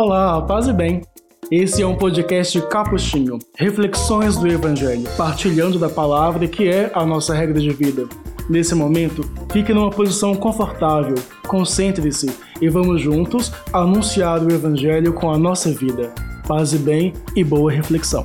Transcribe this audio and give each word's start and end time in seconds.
Olá, 0.00 0.40
paz 0.40 0.68
e 0.68 0.72
bem. 0.72 1.02
Esse 1.50 1.82
é 1.82 1.86
um 1.86 1.96
podcast 1.96 2.62
capuchinho, 2.68 3.36
reflexões 3.56 4.36
do 4.36 4.46
Evangelho, 4.46 5.02
partilhando 5.16 5.76
da 5.76 5.88
palavra 5.88 6.46
que 6.46 6.68
é 6.68 6.88
a 6.94 7.04
nossa 7.04 7.34
regra 7.34 7.58
de 7.58 7.70
vida. 7.70 8.06
Nesse 8.48 8.76
momento, 8.76 9.28
fique 9.50 9.74
numa 9.74 9.90
posição 9.90 10.36
confortável, 10.36 11.16
concentre-se 11.48 12.30
e 12.62 12.68
vamos 12.68 13.02
juntos 13.02 13.52
anunciar 13.72 14.40
o 14.40 14.52
Evangelho 14.52 15.12
com 15.12 15.32
a 15.32 15.36
nossa 15.36 15.72
vida. 15.72 16.14
Paz 16.46 16.72
e 16.72 16.78
bem 16.78 17.12
e 17.34 17.42
boa 17.42 17.72
reflexão. 17.72 18.24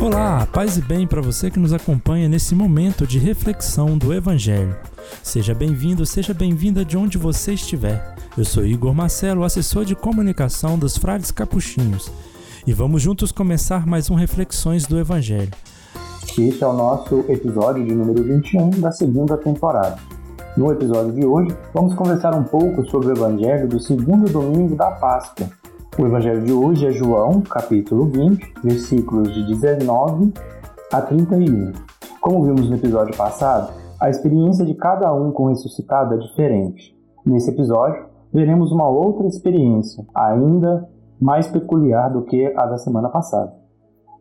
Olá, 0.00 0.48
paz 0.50 0.78
e 0.78 0.80
bem 0.80 1.06
para 1.06 1.20
você 1.20 1.50
que 1.50 1.58
nos 1.58 1.74
acompanha 1.74 2.26
nesse 2.26 2.54
momento 2.54 3.06
de 3.06 3.18
reflexão 3.18 3.98
do 3.98 4.14
Evangelho. 4.14 4.74
Seja 5.22 5.54
bem-vindo, 5.54 6.06
seja 6.06 6.32
bem-vinda 6.32 6.82
de 6.86 6.96
onde 6.96 7.18
você 7.18 7.52
estiver. 7.52 8.14
Eu 8.36 8.46
sou 8.46 8.64
Igor 8.64 8.94
Marcelo, 8.94 9.44
assessor 9.44 9.84
de 9.84 9.94
comunicação 9.94 10.78
dos 10.78 10.96
Frades 10.96 11.30
Capuchinhos, 11.30 12.10
e 12.66 12.72
vamos 12.72 13.02
juntos 13.02 13.30
começar 13.30 13.86
mais 13.86 14.10
um 14.10 14.14
Reflexões 14.14 14.86
do 14.86 14.98
Evangelho. 14.98 15.52
Este 16.38 16.64
é 16.64 16.66
o 16.66 16.72
nosso 16.72 17.22
episódio 17.28 17.84
de 17.84 17.94
número 17.94 18.24
21 18.24 18.70
da 18.80 18.90
segunda 18.92 19.36
temporada. 19.36 19.98
No 20.56 20.72
episódio 20.72 21.12
de 21.12 21.26
hoje, 21.26 21.54
vamos 21.74 21.94
conversar 21.94 22.34
um 22.34 22.44
pouco 22.44 22.88
sobre 22.88 23.08
o 23.08 23.12
Evangelho 23.12 23.68
do 23.68 23.78
segundo 23.78 24.32
domingo 24.32 24.74
da 24.74 24.92
Páscoa. 24.92 25.59
O 25.98 26.06
Evangelho 26.06 26.44
de 26.44 26.52
hoje 26.52 26.86
é 26.86 26.92
João, 26.92 27.42
capítulo 27.42 28.06
20, 28.06 28.54
versículos 28.62 29.34
de 29.34 29.44
19 29.44 30.32
a 30.92 31.02
31. 31.02 31.72
Como 32.20 32.44
vimos 32.44 32.70
no 32.70 32.76
episódio 32.76 33.14
passado, 33.16 33.72
a 34.00 34.08
experiência 34.08 34.64
de 34.64 34.74
cada 34.74 35.12
um 35.12 35.32
com 35.32 35.44
o 35.44 35.48
ressuscitado 35.48 36.14
é 36.14 36.18
diferente. 36.18 36.96
Nesse 37.26 37.50
episódio, 37.50 38.06
veremos 38.32 38.70
uma 38.70 38.88
outra 38.88 39.26
experiência, 39.26 40.06
ainda 40.14 40.88
mais 41.20 41.48
peculiar 41.48 42.08
do 42.10 42.22
que 42.22 42.46
a 42.56 42.66
da 42.66 42.78
semana 42.78 43.08
passada. 43.08 43.52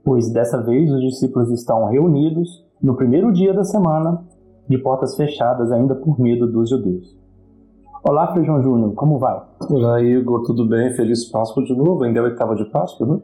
Pois 0.04 0.30
dessa 0.34 0.62
vez 0.62 0.92
os 0.92 1.02
discípulos 1.02 1.52
estão 1.52 1.86
reunidos 1.86 2.66
no 2.82 2.96
primeiro 2.96 3.32
dia 3.32 3.54
da 3.54 3.64
semana, 3.64 4.22
de 4.68 4.78
portas 4.80 5.16
fechadas, 5.16 5.72
ainda 5.72 5.96
por 5.96 6.20
medo 6.20 6.52
dos 6.52 6.70
judeus. 6.70 7.19
Olá, 8.02 8.34
Feijão 8.34 8.64
Júnior, 8.64 8.94
como 8.94 9.20
vai? 9.20 9.42
Olá, 9.70 10.02
Igor, 10.02 10.44
tudo 10.44 10.66
bem? 10.66 10.94
Feliz 10.94 11.26
Páscoa 11.26 11.62
de 11.66 11.76
novo, 11.76 12.06
ainda 12.06 12.20
é 12.20 12.24
oitava 12.24 12.56
de 12.56 12.64
Páscoa, 12.72 13.06
né? 13.06 13.20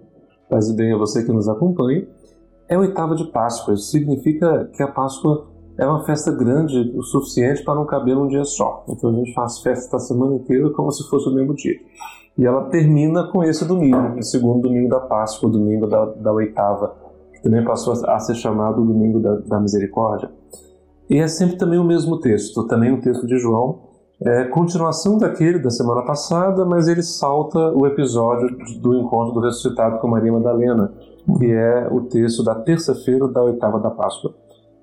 Paz 0.49 0.69
bem 0.75 0.91
a 0.91 0.97
você 0.97 1.23
que 1.23 1.31
nos 1.31 1.47
acompanha. 1.47 2.05
É 2.67 2.77
oitava 2.77 3.15
de 3.15 3.23
Páscoa, 3.31 3.73
isso 3.73 3.85
significa 3.85 4.69
que 4.75 4.83
a 4.83 4.87
Páscoa 4.89 5.47
é 5.77 5.87
uma 5.87 6.03
festa 6.03 6.29
grande 6.29 6.91
o 6.93 7.01
suficiente 7.03 7.63
para 7.63 7.75
não 7.75 7.85
caber 7.85 8.15
num 8.15 8.27
dia 8.27 8.43
só. 8.43 8.83
Então 8.89 9.11
a 9.11 9.13
gente 9.13 9.33
faz 9.33 9.59
festa 9.59 9.95
a 9.95 9.99
semana 9.99 10.35
inteira 10.35 10.69
como 10.71 10.91
se 10.91 11.09
fosse 11.09 11.29
o 11.29 11.33
mesmo 11.33 11.55
dia. 11.55 11.79
E 12.37 12.45
ela 12.45 12.65
termina 12.65 13.31
com 13.31 13.45
esse 13.45 13.65
domingo, 13.65 14.19
o 14.19 14.23
segundo 14.23 14.67
domingo 14.67 14.89
da 14.89 14.99
Páscoa, 14.99 15.47
o 15.47 15.51
domingo 15.53 15.87
da, 15.87 16.03
da 16.03 16.33
oitava, 16.33 16.97
que 17.33 17.41
também 17.41 17.63
passou 17.63 17.93
a 17.93 18.19
ser 18.19 18.35
chamado 18.35 18.81
o 18.81 18.85
domingo 18.85 19.21
da, 19.21 19.35
da 19.35 19.57
misericórdia. 19.57 20.29
E 21.09 21.17
é 21.17 21.29
sempre 21.29 21.55
também 21.55 21.79
o 21.79 21.85
mesmo 21.85 22.19
texto, 22.19 22.67
também 22.67 22.91
o 22.91 22.99
texto 22.99 23.25
de 23.25 23.37
João, 23.37 23.94
é 24.21 24.45
continuação 24.45 25.17
daquele 25.17 25.59
da 25.59 25.69
semana 25.69 26.03
passada, 26.03 26.63
mas 26.66 26.88
ele 26.88 27.03
salta 27.03 27.59
o 27.71 27.85
episódio 27.85 28.49
do 28.80 28.95
encontro 28.95 29.33
do 29.33 29.41
ressuscitado 29.41 29.99
com 29.99 30.07
Maria 30.07 30.31
Madalena, 30.31 30.94
que 31.38 31.52
é 31.52 31.88
o 31.91 32.02
texto 32.02 32.44
da 32.44 32.55
terça-feira 32.55 33.27
da 33.27 33.44
oitava 33.44 33.80
da 33.80 33.89
Páscoa. 33.89 34.33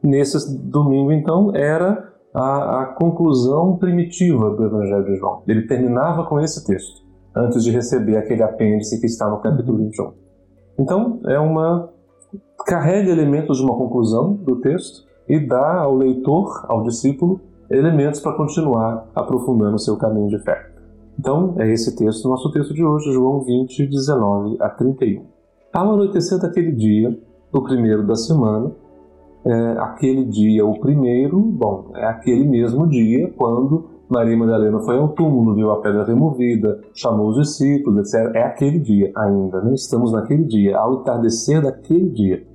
Nesse 0.02 0.58
domingo, 0.58 1.12
então, 1.12 1.55
era 1.55 2.12
a, 2.34 2.83
a, 2.83 2.86
conclusão 2.86 3.77
primitiva 3.77 4.50
do 4.50 4.64
Evangelho 4.64 5.05
de 5.05 5.16
João. 5.16 5.42
Ele 5.46 5.67
terminava 5.67 6.24
com 6.24 6.41
esse 6.41 6.67
texto, 6.67 7.02
antes 7.34 7.62
de 7.62 7.70
receber 7.70 8.17
aquele 8.17 8.42
apêndice 8.42 9.00
que 9.00 9.06
está 9.06 9.28
no 9.30 9.41
capítulo 9.41 9.78
21. 9.78 10.12
Então, 10.78 11.20
é 11.27 11.39
uma 11.39 11.89
carrega 12.67 13.11
elementos 13.11 13.58
de 13.58 13.64
uma 13.64 13.77
conclusão 13.77 14.34
do 14.34 14.61
texto 14.61 15.06
e 15.28 15.39
dá 15.39 15.80
ao 15.80 15.95
leitor, 15.95 16.64
ao 16.68 16.83
discípulo, 16.83 17.40
elementos 17.72 18.20
para 18.20 18.36
continuar 18.36 19.08
aprofundando 19.14 19.77
o 19.77 19.78
seu 19.78 19.96
caminho 19.96 20.28
de 20.28 20.38
fé. 20.38 20.70
Então, 21.18 21.55
é 21.58 21.70
esse 21.70 21.96
texto, 21.96 22.28
nosso 22.28 22.50
texto 22.50 22.74
de 22.74 22.84
hoje, 22.84 23.12
João 23.12 23.40
20, 23.42 23.86
19 23.86 24.56
a 24.60 24.68
31. 24.68 25.24
Ao 25.72 25.92
anoitecer 25.94 26.38
daquele 26.38 26.72
dia, 26.72 27.18
o 27.52 27.62
primeiro 27.62 28.06
da 28.06 28.14
semana, 28.14 28.72
é, 29.44 29.52
aquele 29.78 30.24
dia, 30.24 30.64
o 30.64 30.78
primeiro, 30.78 31.38
bom, 31.40 31.90
é 31.94 32.05
aquele 32.05 32.46
mesmo 32.46 32.86
dia 32.86 33.32
quando 33.36 33.90
Maria 34.08 34.36
Madalena 34.36 34.78
foi 34.80 34.98
ao 34.98 35.08
túmulo, 35.08 35.55
viu 35.55 35.70
a 35.70 35.80
pedra 35.80 36.05
removida, 36.05 36.80
chamou 36.94 37.28
os 37.28 37.36
discípulos, 37.36 38.14
etc. 38.14 38.34
É 38.34 38.42
aquele 38.42 38.78
dia 38.78 39.11
ainda, 39.16 39.62
né? 39.62 39.74
estamos 39.74 40.12
naquele 40.12 40.44
dia, 40.44 40.77
ao 40.77 41.00
entardecer 41.00 41.62
daquele 41.62 42.11
dia. 42.11 42.46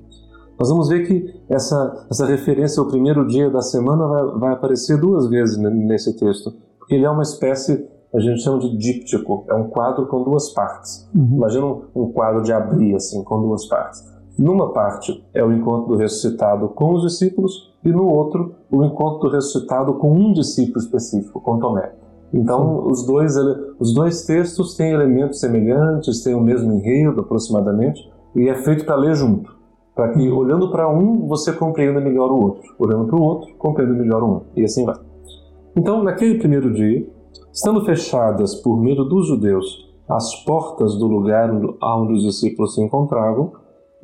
Nós 0.59 0.69
vamos 0.69 0.89
ver 0.89 1.07
que 1.07 1.33
essa, 1.50 2.06
essa 2.09 2.25
referência 2.25 2.81
ao 2.81 2.88
primeiro 2.88 3.25
dia 3.28 3.50
da 3.50 3.62
semana 3.62 4.06
vai, 4.08 4.40
vai 4.40 4.53
aparecer 4.53 5.00
duas 5.00 5.28
vezes 5.28 5.58
nesse 5.58 6.16
texto, 6.18 6.53
porque 6.78 6.96
ele 6.96 7.06
é 7.06 7.09
uma 7.09 7.24
espécie, 7.24 7.88
a 8.13 8.19
gente 8.19 8.41
chama 8.41 8.59
de 8.59 8.78
díptico, 8.78 9.46
é 9.50 9.53
um 9.53 9.69
quadro 9.69 10.07
com 10.07 10.24
duas 10.24 10.50
partes. 10.50 11.09
Uhum. 11.16 11.38
Imagina 11.38 11.66
um, 11.66 11.81
um 11.96 12.12
quadro 12.12 12.44
de 12.44 12.52
abrir, 12.52 12.96
assim, 12.96 13.24
com 13.24 13.41
duas 13.41 13.68
partes. 13.68 14.03
Numa 14.38 14.72
parte 14.72 15.25
é 15.34 15.44
o 15.44 15.52
encontro 15.52 15.88
do 15.88 15.97
ressuscitado 15.97 16.69
com 16.69 16.94
os 16.94 17.02
discípulos 17.02 17.74
e 17.84 17.90
no 17.90 18.07
outro 18.07 18.56
o 18.69 18.84
encontro 18.84 19.28
do 19.28 19.36
ressuscitado 19.36 19.96
com 19.96 20.12
um 20.12 20.31
discípulo 20.31 20.78
específico, 20.78 21.41
com 21.41 21.57
Tomé. 21.57 21.91
Então 22.31 22.86
os 22.86 23.06
dois, 23.06 23.36
os 23.80 23.94
dois 23.94 24.25
textos 24.25 24.75
têm 24.75 24.91
elementos 24.91 25.40
semelhantes, 25.40 26.22
têm 26.22 26.36
o 26.36 26.41
mesmo 26.41 26.72
enredo 26.74 27.22
aproximadamente 27.22 28.02
e 28.36 28.47
é 28.47 28.56
feito 28.56 28.86
para 28.86 28.96
ler 28.96 29.16
junto, 29.16 29.56
para 29.97 30.13
que 30.13 30.30
olhando 30.30 30.72
para 30.72 30.88
um 30.88 31.28
você 31.28 31.52
compreenda 31.52 32.00
melhor 32.00 32.31
o 32.31 32.40
outro, 32.40 32.74
olhando 32.80 33.08
para 33.08 33.16
o 33.16 33.22
outro 33.22 33.53
compreenda 33.56 33.94
melhor 33.94 34.24
um 34.24 34.41
e 34.56 34.63
assim 34.63 34.85
vai. 34.85 34.96
Então 35.75 36.03
naquele 36.03 36.38
primeiro 36.40 36.72
dia, 36.72 37.06
estando 37.52 37.84
fechadas 37.84 38.56
por 38.56 38.80
medo 38.80 39.03
dos 39.03 39.28
judeus 39.28 39.88
as 40.07 40.36
portas 40.46 40.96
do 40.96 41.07
lugar 41.07 41.52
onde 41.52 42.13
os 42.13 42.24
discípulos 42.24 42.75
se 42.75 42.81
encontravam, 42.81 43.52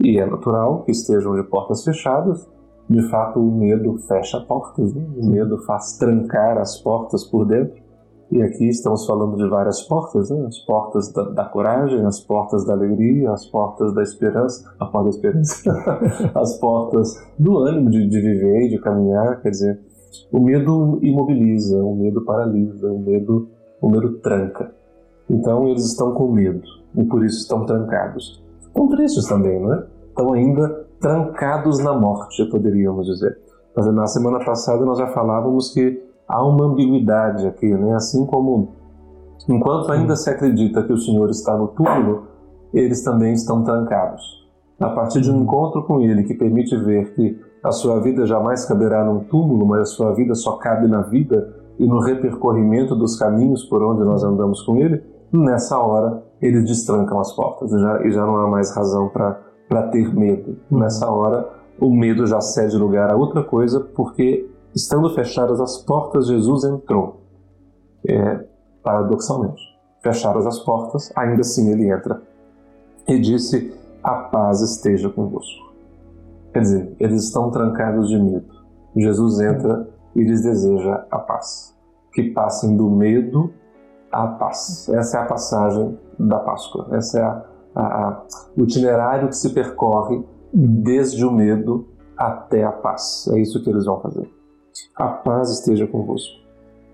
e 0.03 0.20
é 0.20 0.26
natural 0.26 0.84
que 0.84 0.92
estejam 0.92 1.36
de 1.36 1.44
portas 1.44 1.84
fechadas. 1.84 2.50
De 2.90 3.02
fato, 3.09 3.40
o 3.40 3.50
medo 3.50 3.98
fecha 4.00 4.42
portas, 4.42 4.94
né? 4.94 5.06
o 5.16 5.26
medo 5.26 5.58
faz 5.59 5.98
trancar 5.98 6.58
as 6.58 6.78
portas 6.82 7.24
por 7.24 7.46
dentro. 7.46 7.82
E 8.34 8.42
aqui 8.42 8.68
estamos 8.68 9.06
falando 9.06 9.38
de 9.38 9.48
várias 9.48 9.84
portas, 9.84 10.32
né? 10.32 10.46
as 10.48 10.58
portas 10.66 11.14
da, 11.14 11.24
da, 11.30 11.46
coragem, 11.46 12.04
as 12.04 12.20
portas 12.20 12.66
da 12.66 12.74
alegria, 12.74 13.32
as 13.32 13.46
portas 13.46 13.94
da 13.94 14.02
esperança, 14.02 14.74
a 14.80 14.86
porta 14.88 15.04
da 15.04 15.16
esperança, 15.16 15.72
as 16.34 16.58
portas 16.58 17.16
do 17.38 17.60
ânimo 17.60 17.92
de, 17.92 18.10
de 18.10 18.20
viver 18.20 18.70
de 18.70 18.80
caminhar. 18.80 19.40
Quer 19.40 19.52
dizer, 19.52 19.80
o 20.32 20.40
medo 20.40 20.98
imobiliza, 21.04 21.78
o 21.78 21.96
medo 21.96 22.26
paralisa, 22.26 22.92
o 22.92 22.98
medo, 22.98 23.50
o 23.80 23.88
medo 23.88 24.14
tranca. 24.18 24.74
Então 25.30 25.68
eles 25.68 25.86
estão 25.86 26.14
com 26.16 26.32
medo 26.32 26.64
e 26.96 27.04
por 27.04 27.24
isso 27.24 27.38
estão 27.38 27.66
trancados 27.68 28.44
estão 28.74 28.90
tristes 28.90 29.28
também, 29.28 29.60
não 29.60 29.74
é? 29.74 29.86
Estão 30.10 30.34
ainda 30.34 30.86
trancados 31.00 31.80
na 31.80 31.94
morte, 31.94 32.44
poderíamos 32.50 33.06
dizer. 33.06 33.38
Mas 33.76 33.94
na 33.94 34.08
semana 34.08 34.44
passada 34.44 34.84
nós 34.84 34.98
já 34.98 35.08
falávamos 35.08 35.74
que 35.74 36.02
há 36.28 36.45
uma 36.45 36.66
ambiguidade 36.66 37.47
aqui, 37.47 37.67
né? 37.67 37.95
Assim 37.95 38.25
como 38.25 38.69
enquanto 39.47 39.91
ainda 39.91 40.16
se 40.16 40.29
acredita 40.29 40.84
que 40.84 40.94
o 40.94 40.97
Senhor 40.97 41.29
está 41.29 41.57
no 41.57 41.69
túmulo, 41.69 42.28
eles 42.73 43.03
também 43.03 43.34
estão 43.34 43.63
trancados. 43.63 44.44
A 44.79 44.89
partir 44.89 45.22
de 45.22 45.31
um 45.31 45.44
encontro 45.44 45.84
com 45.84 46.01
Ele 46.01 46.23
que 46.23 46.34
permite 46.34 46.75
ver 46.78 47.13
que 47.13 47.39
a 47.63 47.72
sua 47.72 48.00
vida 48.01 48.25
jamais 48.25 48.66
caberá 48.66 49.06
num 49.06 49.22
túmulo, 49.25 49.66
mas 49.66 49.81
a 49.81 49.85
sua 49.85 50.13
vida 50.13 50.35
só 50.35 50.57
cabe 50.57 50.88
na 50.88 51.01
vida 51.01 51.56
e 51.79 51.85
no 51.85 52.00
repercorrimento 52.00 52.95
dos 52.95 53.17
caminhos 53.17 53.63
por 53.66 53.81
onde 53.84 54.03
nós 54.03 54.23
andamos 54.23 54.61
com 54.63 54.78
Ele, 54.78 55.01
nessa 55.31 55.78
hora 55.78 56.23
eles 56.41 56.66
destrancam 56.66 57.19
as 57.19 57.34
portas 57.34 57.72
e 57.72 57.79
já, 57.79 58.05
e 58.05 58.11
já 58.11 58.26
não 58.26 58.37
há 58.37 58.47
mais 58.47 58.76
razão 58.76 59.09
para 59.09 59.87
ter 59.91 60.14
medo. 60.14 60.58
Nessa 60.69 61.09
hora, 61.09 61.47
o 61.79 61.90
medo 61.90 62.28
já 62.28 62.41
cede 62.41 62.76
lugar 62.78 63.09
a 63.09 63.16
outra 63.16 63.43
coisa, 63.43 63.79
porque 63.79 64.49
estando 64.75 65.14
fechadas 65.14 65.59
as 65.59 65.78
portas, 65.78 66.28
Jesus 66.28 66.64
entrou. 66.64 67.22
É, 68.08 68.46
paradoxalmente. 68.84 69.61
Fechadas 70.02 70.46
as 70.46 70.59
portas, 70.59 71.11
ainda 71.16 71.41
assim 71.41 71.72
ele 71.72 71.90
entra. 71.90 72.22
E 73.08 73.20
disse: 73.20 73.73
A 74.03 74.16
paz 74.16 74.61
esteja 74.61 75.09
convosco. 75.09 75.73
Quer 76.52 76.59
dizer, 76.59 76.96
eles 76.99 77.23
estão 77.23 77.49
trancados 77.49 78.09
de 78.09 78.17
medo. 78.17 78.53
Jesus 78.96 79.40
entra 79.40 79.90
e 80.16 80.23
lhes 80.23 80.43
deseja 80.43 81.05
a 81.09 81.17
paz. 81.17 81.76
Que 82.14 82.31
passem 82.31 82.76
do 82.78 82.90
medo 82.90 83.52
à 84.11 84.28
paz. 84.28 84.87
Essa 84.90 85.17
é 85.17 85.22
a 85.22 85.26
passagem 85.26 85.97
da 86.19 86.40
Páscoa. 86.40 86.96
Esse 86.96 87.17
é 87.17 87.23
a, 87.23 87.43
a, 87.73 87.81
a, 87.81 88.23
o 88.55 88.64
itinerário 88.64 89.29
que 89.29 89.35
se 89.35 89.49
percorre 89.52 90.23
desde 90.53 91.26
o 91.26 91.31
medo 91.31 91.87
até 92.16 92.64
a 92.64 92.72
paz. 92.72 93.28
É 93.34 93.40
isso 93.40 93.64
que 93.64 93.69
eles 93.69 93.85
vão 93.85 93.99
fazer. 93.99 94.42
A 94.96 95.08
paz 95.08 95.52
esteja 95.52 95.87
convosco. 95.87 96.41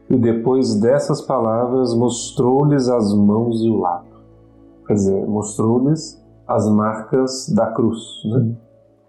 E 0.09 0.17
depois 0.17 0.79
dessas 0.79 1.21
palavras, 1.21 1.93
mostrou-lhes 1.93 2.89
as 2.89 3.13
mãos 3.13 3.61
e 3.61 3.69
o 3.69 3.77
lado. 3.77 4.07
Quer 4.87 4.93
dizer, 4.93 5.27
mostrou-lhes 5.27 6.19
as 6.47 6.67
marcas 6.67 7.47
da 7.49 7.67
cruz. 7.67 7.99
Né? 8.25 8.55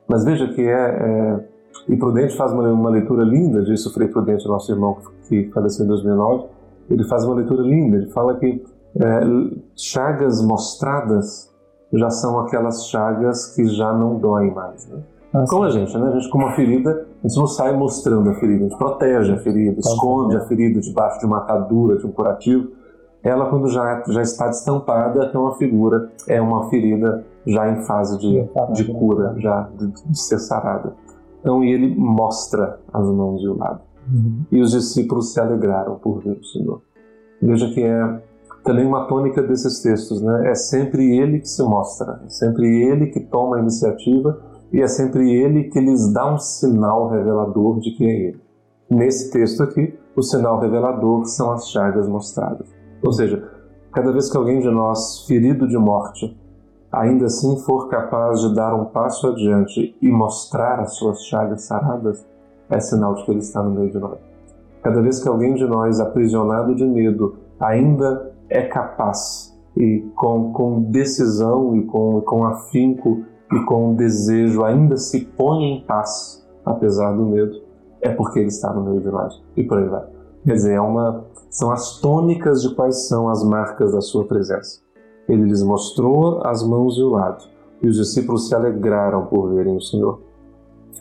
Mas 0.06 0.24
veja 0.24 0.52
que 0.52 0.60
é, 0.60 0.70
é, 0.72 1.48
E 1.88 1.96
Prudente 1.96 2.36
faz 2.36 2.52
uma, 2.52 2.70
uma 2.70 2.90
leitura 2.90 3.24
linda 3.24 3.62
disso, 3.62 3.92
Frei 3.94 4.08
Prudente, 4.08 4.46
nosso 4.46 4.70
irmão 4.70 4.98
que 5.26 5.50
faleceu 5.54 5.86
em 5.86 5.88
2009. 5.88 6.48
Ele 6.90 7.04
faz 7.04 7.24
uma 7.24 7.36
leitura 7.36 7.62
linda. 7.62 7.96
Ele 7.96 8.10
fala 8.10 8.36
que 8.36 8.62
é, 8.96 9.20
chagas 9.74 10.42
mostradas 10.42 11.50
já 11.92 12.10
são 12.10 12.38
aquelas 12.40 12.86
chagas 12.86 13.54
que 13.54 13.64
já 13.66 13.92
não 13.92 14.18
doem 14.18 14.52
mais. 14.52 14.86
Né? 14.86 15.00
Ah, 15.32 15.44
como 15.48 15.64
a 15.64 15.70
gente, 15.70 15.96
né? 15.96 16.08
A 16.08 16.18
gente 16.18 16.28
com 16.28 16.38
uma 16.38 16.52
ferida, 16.52 17.06
a 17.22 17.28
gente 17.28 17.38
não 17.38 17.46
sai 17.46 17.76
mostrando 17.76 18.30
a 18.30 18.34
ferida, 18.34 18.64
a 18.64 18.68
gente 18.68 18.78
protege 18.78 19.32
a 19.32 19.38
ferida, 19.38 19.78
esconde 19.78 20.36
a 20.36 20.40
ferida 20.40 20.80
debaixo 20.80 21.20
de 21.20 21.26
uma 21.26 21.38
atadura, 21.38 21.98
de 21.98 22.06
um 22.06 22.10
curativo. 22.10 22.70
Ela, 23.22 23.48
quando 23.48 23.68
já, 23.68 24.02
já 24.08 24.22
está 24.22 24.48
destampada, 24.48 25.30
é 25.32 25.38
uma 25.38 25.54
figura, 25.56 26.10
é 26.26 26.40
uma 26.40 26.68
ferida 26.68 27.24
já 27.46 27.70
em 27.70 27.82
fase 27.82 28.18
de, 28.18 28.48
de 28.72 28.92
cura, 28.92 29.34
já 29.38 29.68
de, 29.78 29.88
de 29.88 30.20
ser 30.20 30.38
sarada. 30.38 30.94
Então, 31.40 31.62
e 31.62 31.72
ele 31.72 31.94
mostra 31.94 32.80
as 32.92 33.06
mãos 33.06 33.42
e 33.42 33.48
o 33.48 33.56
lado. 33.56 33.80
Uhum. 34.12 34.44
E 34.50 34.60
os 34.60 34.72
discípulos 34.72 35.32
se 35.32 35.40
alegraram 35.40 35.96
por 35.96 36.20
ver 36.22 36.38
o 36.38 36.44
Senhor. 36.44 36.82
Veja 37.40 37.72
que 37.72 37.82
é 37.82 38.20
também 38.64 38.86
uma 38.86 39.06
tônica 39.06 39.42
desses 39.42 39.80
textos, 39.80 40.20
né? 40.20 40.50
É 40.50 40.54
sempre 40.54 41.18
ele 41.18 41.40
que 41.40 41.48
se 41.48 41.62
mostra, 41.62 42.20
é 42.24 42.28
sempre 42.28 42.82
ele 42.82 43.06
que 43.06 43.20
toma 43.20 43.56
a 43.56 43.60
iniciativa 43.60 44.38
e 44.72 44.80
é 44.80 44.86
sempre 44.86 45.30
ele 45.32 45.64
que 45.64 45.80
lhes 45.80 46.12
dá 46.12 46.32
um 46.32 46.38
sinal 46.38 47.08
revelador 47.08 47.80
de 47.80 47.90
que 47.92 48.04
é 48.04 48.28
ele. 48.28 48.40
Nesse 48.88 49.30
texto 49.30 49.62
aqui, 49.62 49.94
o 50.16 50.22
sinal 50.22 50.58
revelador 50.58 51.24
são 51.26 51.52
as 51.52 51.68
chagas 51.68 52.08
mostradas. 52.08 52.68
Ou 53.02 53.12
seja, 53.12 53.48
cada 53.92 54.12
vez 54.12 54.30
que 54.30 54.36
alguém 54.36 54.60
de 54.60 54.70
nós, 54.70 55.24
ferido 55.26 55.66
de 55.66 55.78
morte, 55.78 56.36
ainda 56.92 57.26
assim 57.26 57.58
for 57.60 57.88
capaz 57.88 58.40
de 58.40 58.54
dar 58.54 58.74
um 58.74 58.86
passo 58.86 59.28
adiante 59.28 59.96
e 60.00 60.08
mostrar 60.10 60.80
as 60.80 60.94
suas 60.94 61.24
chagas 61.24 61.62
saradas, 61.62 62.26
é 62.68 62.78
sinal 62.78 63.14
de 63.14 63.24
que 63.24 63.30
ele 63.30 63.40
está 63.40 63.62
no 63.62 63.70
meio 63.70 63.90
de 63.90 63.98
nós. 63.98 64.18
Cada 64.82 65.02
vez 65.02 65.22
que 65.22 65.28
alguém 65.28 65.54
de 65.54 65.66
nós, 65.66 66.00
aprisionado 66.00 66.74
de 66.74 66.84
medo, 66.84 67.36
ainda 67.58 68.32
é 68.48 68.62
capaz 68.62 69.56
e 69.76 70.00
com, 70.16 70.52
com 70.52 70.82
decisão 70.82 71.76
e 71.76 71.84
com, 71.84 72.20
com 72.22 72.44
afinco 72.44 73.24
e 73.52 73.60
com 73.64 73.94
desejo 73.94 74.64
ainda 74.64 74.96
se 74.96 75.24
põe 75.24 75.64
em 75.64 75.84
paz, 75.84 76.46
apesar 76.64 77.12
do 77.12 77.26
medo, 77.26 77.60
é 78.00 78.08
porque 78.10 78.38
ele 78.38 78.48
está 78.48 78.72
no 78.72 78.82
meio 78.84 79.00
de 79.00 79.10
nós. 79.10 79.42
E 79.56 79.64
por 79.64 79.78
aí 79.78 79.88
vai. 79.88 80.04
Quer 80.44 80.52
dizer, 80.54 80.74
é 80.74 80.80
uma, 80.80 81.24
são 81.50 81.70
as 81.70 81.98
tônicas 82.00 82.62
de 82.62 82.74
quais 82.74 83.08
são 83.08 83.28
as 83.28 83.44
marcas 83.44 83.92
da 83.92 84.00
sua 84.00 84.24
presença. 84.24 84.80
Ele 85.28 85.44
lhes 85.44 85.62
mostrou 85.62 86.44
as 86.46 86.62
mãos 86.66 86.96
e 86.96 87.02
o 87.02 87.10
lado, 87.10 87.44
e 87.82 87.88
os 87.88 87.96
discípulos 87.96 88.48
se 88.48 88.54
alegraram 88.54 89.26
por 89.26 89.54
verem 89.54 89.76
o 89.76 89.80
Senhor. 89.80 90.20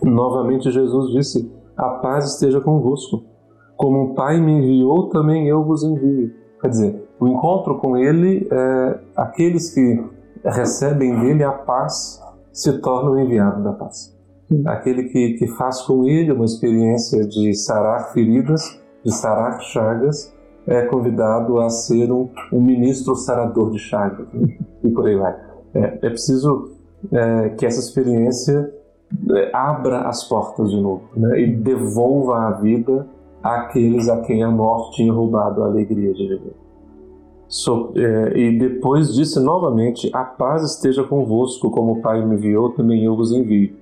Novamente 0.03 0.71
Jesus 0.71 1.11
disse: 1.11 1.51
A 1.77 1.89
paz 1.89 2.33
esteja 2.33 2.59
convosco. 2.61 3.23
Como 3.77 4.03
o 4.03 4.13
Pai 4.13 4.39
me 4.41 4.51
enviou, 4.51 5.07
também 5.07 5.47
eu 5.47 5.63
vos 5.63 5.83
envio. 5.83 6.33
Quer 6.61 6.67
dizer, 6.67 7.09
o 7.17 7.27
encontro 7.27 7.77
com 7.77 7.95
Ele, 7.95 8.45
é, 8.51 8.99
aqueles 9.15 9.73
que 9.73 10.03
recebem 10.43 11.17
dele 11.19 11.43
a 11.45 11.51
paz 11.51 12.21
se 12.51 12.79
torna 12.79 13.11
o 13.11 13.19
enviado 13.19 13.63
da 13.63 13.73
paz. 13.73 14.17
Aquele 14.65 15.03
que, 15.03 15.33
que 15.33 15.47
faz 15.49 15.81
com 15.81 16.05
ele 16.05 16.31
uma 16.31 16.45
experiência 16.45 17.25
de 17.27 17.53
sarar 17.53 18.11
feridas, 18.13 18.81
de 19.03 19.13
sarar 19.13 19.61
chagas, 19.61 20.35
é 20.65 20.85
convidado 20.85 21.59
a 21.59 21.69
ser 21.69 22.11
um, 22.11 22.29
um 22.51 22.61
ministro 22.61 23.15
sarador 23.15 23.71
de 23.71 23.79
chagas. 23.79 24.27
E 24.83 24.89
por 24.89 25.07
aí 25.07 25.15
vai. 25.15 25.35
É, 25.73 25.99
é 26.01 26.09
preciso 26.09 26.71
é, 27.11 27.49
que 27.49 27.65
essa 27.65 27.79
experiência 27.79 28.73
é, 29.35 29.51
abra 29.53 30.01
as 30.01 30.23
portas 30.23 30.69
de 30.69 30.81
novo 30.81 31.03
né, 31.15 31.41
e 31.41 31.55
devolva 31.55 32.47
a 32.47 32.51
vida 32.51 33.07
àqueles 33.43 34.09
a 34.09 34.21
quem 34.21 34.43
a 34.43 34.49
morte 34.49 34.97
tinha 34.97 35.13
roubado 35.13 35.63
a 35.63 35.65
alegria 35.65 36.13
de 36.13 36.27
viver. 36.27 36.55
So, 37.49 37.91
é, 37.95 38.39
e 38.39 38.59
depois 38.59 39.13
disse 39.15 39.39
novamente: 39.39 40.09
A 40.13 40.23
paz 40.23 40.63
esteja 40.63 41.03
convosco, 41.03 41.71
como 41.71 41.93
o 41.93 42.01
Pai 42.01 42.23
me 42.23 42.35
enviou, 42.35 42.69
também 42.69 43.03
eu 43.03 43.15
vos 43.15 43.31
envio. 43.31 43.75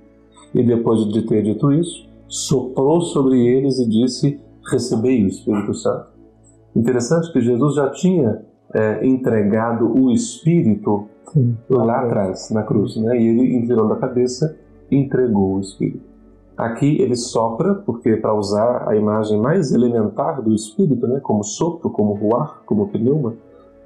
E 0.54 0.62
depois 0.62 1.06
de 1.12 1.22
ter 1.26 1.42
dito 1.42 1.70
isso, 1.70 2.08
soprou 2.26 3.02
sobre 3.02 3.46
eles 3.46 3.78
e 3.78 3.86
disse: 3.86 4.40
Recebei 4.70 5.22
o 5.22 5.28
Espírito 5.28 5.74
Santo. 5.74 6.06
Interessante 6.74 7.30
que 7.30 7.42
Jesus 7.42 7.74
já 7.74 7.90
tinha 7.90 8.42
é, 8.72 9.06
entregado 9.06 9.86
o 9.86 10.10
Espírito 10.10 11.06
Sim. 11.32 11.54
lá 11.68 12.00
atrás, 12.00 12.50
na 12.50 12.62
cruz, 12.62 12.96
né? 12.96 13.20
e 13.20 13.26
ele, 13.26 13.56
inclinando 13.56 13.92
a 13.92 13.98
cabeça, 13.98 14.56
entregou 14.90 15.56
o 15.56 15.60
Espírito. 15.60 16.08
Aqui 16.56 17.00
ele 17.00 17.16
sopra, 17.16 17.74
porque 17.74 18.16
para 18.16 18.34
usar 18.34 18.88
a 18.88 18.96
imagem 18.96 19.38
mais 19.38 19.72
elementar 19.72 20.42
do 20.42 20.54
Espírito, 20.54 21.06
né? 21.06 21.20
como 21.20 21.44
sopro, 21.44 21.90
como 21.90 22.14
ruar, 22.14 22.62
como 22.64 22.88
pneuma, 22.88 23.34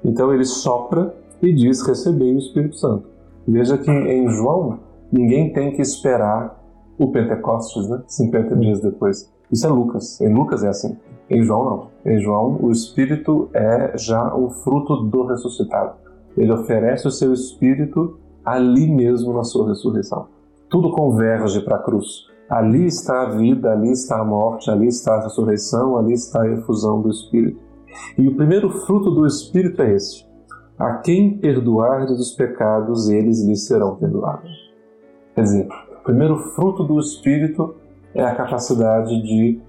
então 0.03 0.33
ele 0.33 0.45
sopra 0.45 1.13
e 1.41 1.53
diz: 1.53 1.81
Recebei 1.81 2.33
o 2.33 2.37
Espírito 2.37 2.75
Santo. 2.75 3.07
Veja 3.47 3.77
que 3.77 3.91
em 3.91 4.27
João, 4.29 4.79
ninguém 5.11 5.51
tem 5.51 5.73
que 5.73 5.81
esperar 5.81 6.61
o 6.97 7.11
Pentecostes, 7.11 7.89
né? 7.89 8.01
50 8.07 8.55
dias 8.55 8.79
depois. 8.79 9.31
Isso 9.51 9.67
é 9.67 9.69
Lucas. 9.69 10.21
Em 10.21 10.33
Lucas 10.33 10.63
é 10.63 10.69
assim. 10.69 10.97
Em 11.29 11.43
João, 11.43 11.65
não. 11.65 12.11
Em 12.11 12.19
João, 12.19 12.57
o 12.61 12.71
Espírito 12.71 13.49
é 13.53 13.97
já 13.97 14.33
o 14.33 14.49
fruto 14.49 15.03
do 15.03 15.25
ressuscitado. 15.25 15.95
Ele 16.37 16.51
oferece 16.51 17.07
o 17.07 17.11
seu 17.11 17.33
Espírito 17.33 18.17
ali 18.43 18.89
mesmo 18.89 19.33
na 19.33 19.43
sua 19.43 19.69
ressurreição. 19.69 20.27
Tudo 20.69 20.91
converge 20.91 21.61
para 21.61 21.77
a 21.77 21.83
cruz. 21.83 22.27
Ali 22.49 22.85
está 22.85 23.23
a 23.23 23.29
vida, 23.29 23.71
ali 23.71 23.91
está 23.91 24.19
a 24.19 24.25
morte, 24.25 24.69
ali 24.69 24.87
está 24.87 25.15
a 25.15 25.23
ressurreição, 25.23 25.97
ali 25.97 26.13
está 26.13 26.41
a 26.41 26.49
efusão 26.49 27.01
do 27.01 27.09
Espírito. 27.09 27.59
E 28.17 28.27
o 28.27 28.35
primeiro 28.35 28.69
fruto 28.69 29.11
do 29.11 29.25
Espírito 29.25 29.81
é 29.81 29.93
esse: 29.93 30.25
a 30.77 30.95
quem 30.95 31.37
perdoardes 31.37 32.19
os 32.19 32.31
pecados, 32.31 33.09
eles 33.09 33.43
lhes 33.43 33.65
serão 33.65 33.95
perdoados. 33.95 34.51
Quer 35.35 35.41
dizer, 35.41 35.67
o 35.99 36.03
primeiro 36.03 36.37
fruto 36.37 36.83
do 36.83 36.99
Espírito 36.99 37.75
é 38.13 38.23
a 38.23 38.35
capacidade 38.35 39.21
de 39.21 39.59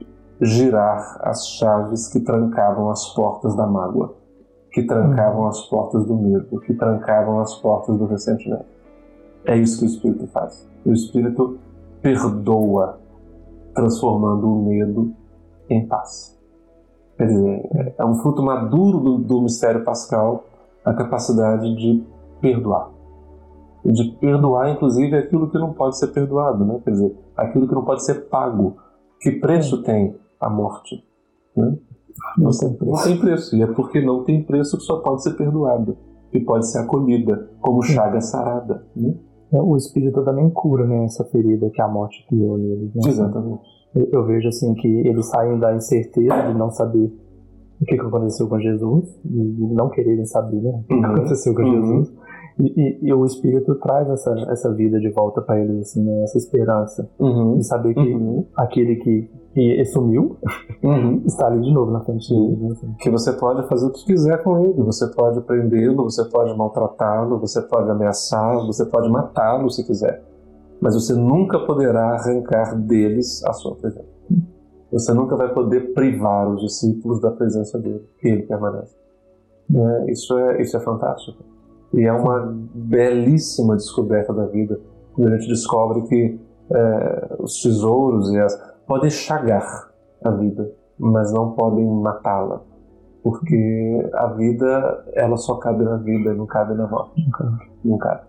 girar 0.41 1.19
as 1.23 1.47
chaves 1.49 2.09
que 2.09 2.21
trancavam 2.21 2.91
as 2.91 3.07
portas 3.15 3.55
da 3.55 3.67
mágoa, 3.67 4.15
que 4.73 4.83
trancavam 4.83 5.47
as 5.47 5.61
portas 5.69 6.05
do 6.05 6.17
medo, 6.17 6.61
que 6.61 6.75
trancavam 6.75 7.41
as 7.41 7.55
portas 7.57 7.97
do 7.97 8.07
ressentimento. 8.07 8.67
É 9.45 9.57
isso 9.57 9.79
que 9.79 9.85
o 9.85 9.89
Espírito 9.89 10.27
faz. 10.29 10.69
O 10.85 10.93
Espírito 10.93 11.59
perdoa, 12.03 12.99
transformando 13.75 14.53
o 14.53 14.63
medo 14.63 15.13
em 15.71 15.87
paz. 15.87 16.34
Quer 17.17 17.27
dizer, 17.27 17.95
é 17.97 18.05
um 18.05 18.15
fruto 18.17 18.43
maduro 18.43 18.99
do, 18.99 19.19
do 19.19 19.43
mistério 19.43 19.85
pascal 19.85 20.45
a 20.85 20.93
capacidade 20.93 21.75
de 21.77 22.05
perdoar. 22.41 22.91
De 23.85 24.17
perdoar, 24.19 24.71
inclusive, 24.71 25.17
aquilo 25.17 25.49
que 25.51 25.59
não 25.59 25.73
pode 25.73 25.99
ser 25.99 26.09
perdoado, 26.09 26.65
né? 26.65 26.81
quer 26.85 26.91
dizer, 26.91 27.17
aquilo 27.37 27.69
que 27.69 27.75
não 27.75 27.85
pode 27.85 28.05
ser 28.05 28.29
pago. 28.29 28.77
Que 29.21 29.31
preço 29.33 29.83
tem 29.83 30.17
a 30.41 30.51
morte? 30.51 31.05
Né? 31.57 31.79
Não, 32.37 32.51
tem 32.51 32.73
preço. 32.75 32.93
não 32.93 33.03
tem 33.03 33.19
preço, 33.19 33.57
e 33.57 33.63
é 33.63 33.67
porque 33.67 34.01
não 34.01 34.25
tem 34.25 34.43
preço 34.43 34.77
que 34.77 34.85
só 34.85 35.01
pode 35.01 35.23
ser 35.23 35.35
perdoado, 35.35 35.97
e 36.33 36.41
pode 36.41 36.67
ser 36.67 36.79
acolhida, 36.79 37.51
como 37.61 37.83
chaga 37.83 38.21
sarada. 38.21 38.85
Né? 38.97 39.15
É, 39.53 39.61
o 39.61 39.77
Espírito 39.77 40.25
também 40.25 40.51
cura 40.51 40.87
né, 40.87 41.05
essa 41.05 41.25
ferida 41.25 41.71
que 41.71 41.81
a 41.81 41.89
morte 41.89 42.27
criou 42.29 42.59
neles. 42.59 42.95
Né? 42.95 43.03
Exatamente 43.07 43.74
eu 43.95 44.25
vejo 44.25 44.49
assim 44.49 44.75
que 44.75 44.89
eles 44.89 45.27
saem 45.27 45.59
da 45.59 45.75
incerteza 45.75 46.43
de 46.43 46.55
não 46.55 46.71
saber 46.71 47.13
o 47.81 47.85
que, 47.85 47.95
aconteceu 47.95 48.49
com 48.49 48.59
Jesus 48.59 49.21
e 49.25 49.75
não 49.75 49.89
quererem 49.89 50.25
saber 50.25 50.61
né, 50.61 50.71
o 50.71 50.87
que 50.87 50.95
uhum. 50.95 51.05
aconteceu 51.05 51.55
com 51.55 51.63
uhum. 51.63 51.73
Jesus. 51.73 52.13
E, 52.59 52.81
e, 52.81 53.09
e, 53.09 53.13
o 53.13 53.25
Espírito 53.25 53.75
traz 53.77 54.09
essa, 54.09 54.31
essa 54.49 54.73
vida 54.73 55.01
de 55.01 55.11
volta 55.11 55.43
para 55.43 55.61
eles, 55.61 55.89
assim, 55.89 56.05
né, 56.05 56.23
essa 56.23 56.39
esperança 56.39 57.09
uhum. 57.19 57.59
de 57.59 57.67
saber 57.67 57.95
que 57.95 58.15
uhum. 58.15 58.47
aquele 58.57 58.97
que, 58.97 59.29
que 59.53 59.85
sumiu 59.87 60.37
uhum. 60.83 61.23
está 61.27 61.49
ali 61.49 61.61
de 61.63 61.73
novo 61.73 61.91
na 61.91 62.01
frente 62.01 62.33
deles. 62.33 62.61
Né, 62.61 62.69
assim. 62.71 62.95
Que 63.01 63.11
você 63.11 63.33
pode 63.33 63.67
fazer 63.69 63.87
o 63.87 63.91
que 63.91 64.05
quiser 64.07 64.43
com 64.43 64.61
ele, 64.61 64.83
você 64.83 65.07
pode 65.09 65.41
prendê-lo, 65.41 66.05
você 66.05 66.25
pode 66.27 66.57
maltratá-lo, 66.57 67.41
você 67.41 67.61
pode 67.61 67.91
ameaçar, 67.91 68.65
você 68.65 68.87
pode 68.87 69.09
matá-lo 69.11 69.69
se 69.69 69.85
quiser 69.85 70.34
mas 70.81 70.95
você 70.95 71.15
nunca 71.15 71.59
poderá 71.61 72.11
arrancar 72.11 72.77
deles 72.79 73.45
a 73.45 73.53
sua 73.53 73.75
presença. 73.77 74.15
Você 74.93 75.13
nunca 75.13 75.35
vai 75.35 75.53
poder 75.53 75.93
privar 75.93 76.49
os 76.49 76.61
discípulos 76.61 77.21
da 77.21 77.31
presença 77.31 77.79
dele, 77.79 78.09
que 78.21 78.29
ele 78.29 78.43
permanece. 78.43 78.97
É, 79.75 80.11
isso, 80.11 80.39
é, 80.39 80.63
isso 80.63 80.77
é 80.77 80.81
fantástico. 80.81 81.43
E 81.93 82.05
é 82.05 82.13
uma 82.13 82.55
belíssima 82.75 83.77
descoberta 83.77 84.33
da 84.33 84.47
vida, 84.47 84.79
quando 85.15 85.29
a 85.29 85.37
gente 85.37 85.49
descobre 85.49 86.03
que 86.03 86.41
é, 86.71 87.37
os 87.39 87.63
tesouros 87.63 88.33
e 88.33 88.39
as, 88.39 88.57
podem 88.87 89.11
chagar 89.11 89.91
a 90.25 90.31
vida, 90.31 90.71
mas 90.99 91.33
não 91.33 91.53
podem 91.53 91.85
matá-la. 91.87 92.63
porque 93.25 94.11
a 94.13 94.27
vida, 94.29 95.05
ela 95.15 95.37
só 95.39 95.55
cabe 95.57 95.83
na 95.83 95.97
vida, 95.97 96.35
não 96.35 96.47
cabe 96.47 96.75
na 96.75 96.87
morte. 96.87 97.23
Não 97.83 97.97
cabe. 97.97 98.23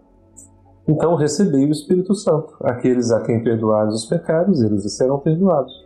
Então 0.88 1.16
recebei 1.16 1.66
o 1.66 1.72
Espírito 1.72 2.14
Santo. 2.14 2.56
Aqueles 2.62 3.12
a 3.12 3.22
quem 3.22 3.44
perdoares 3.44 3.94
os 3.94 4.06
pecados, 4.06 4.62
eles 4.62 4.92
serão 4.94 5.20
perdoados. 5.20 5.86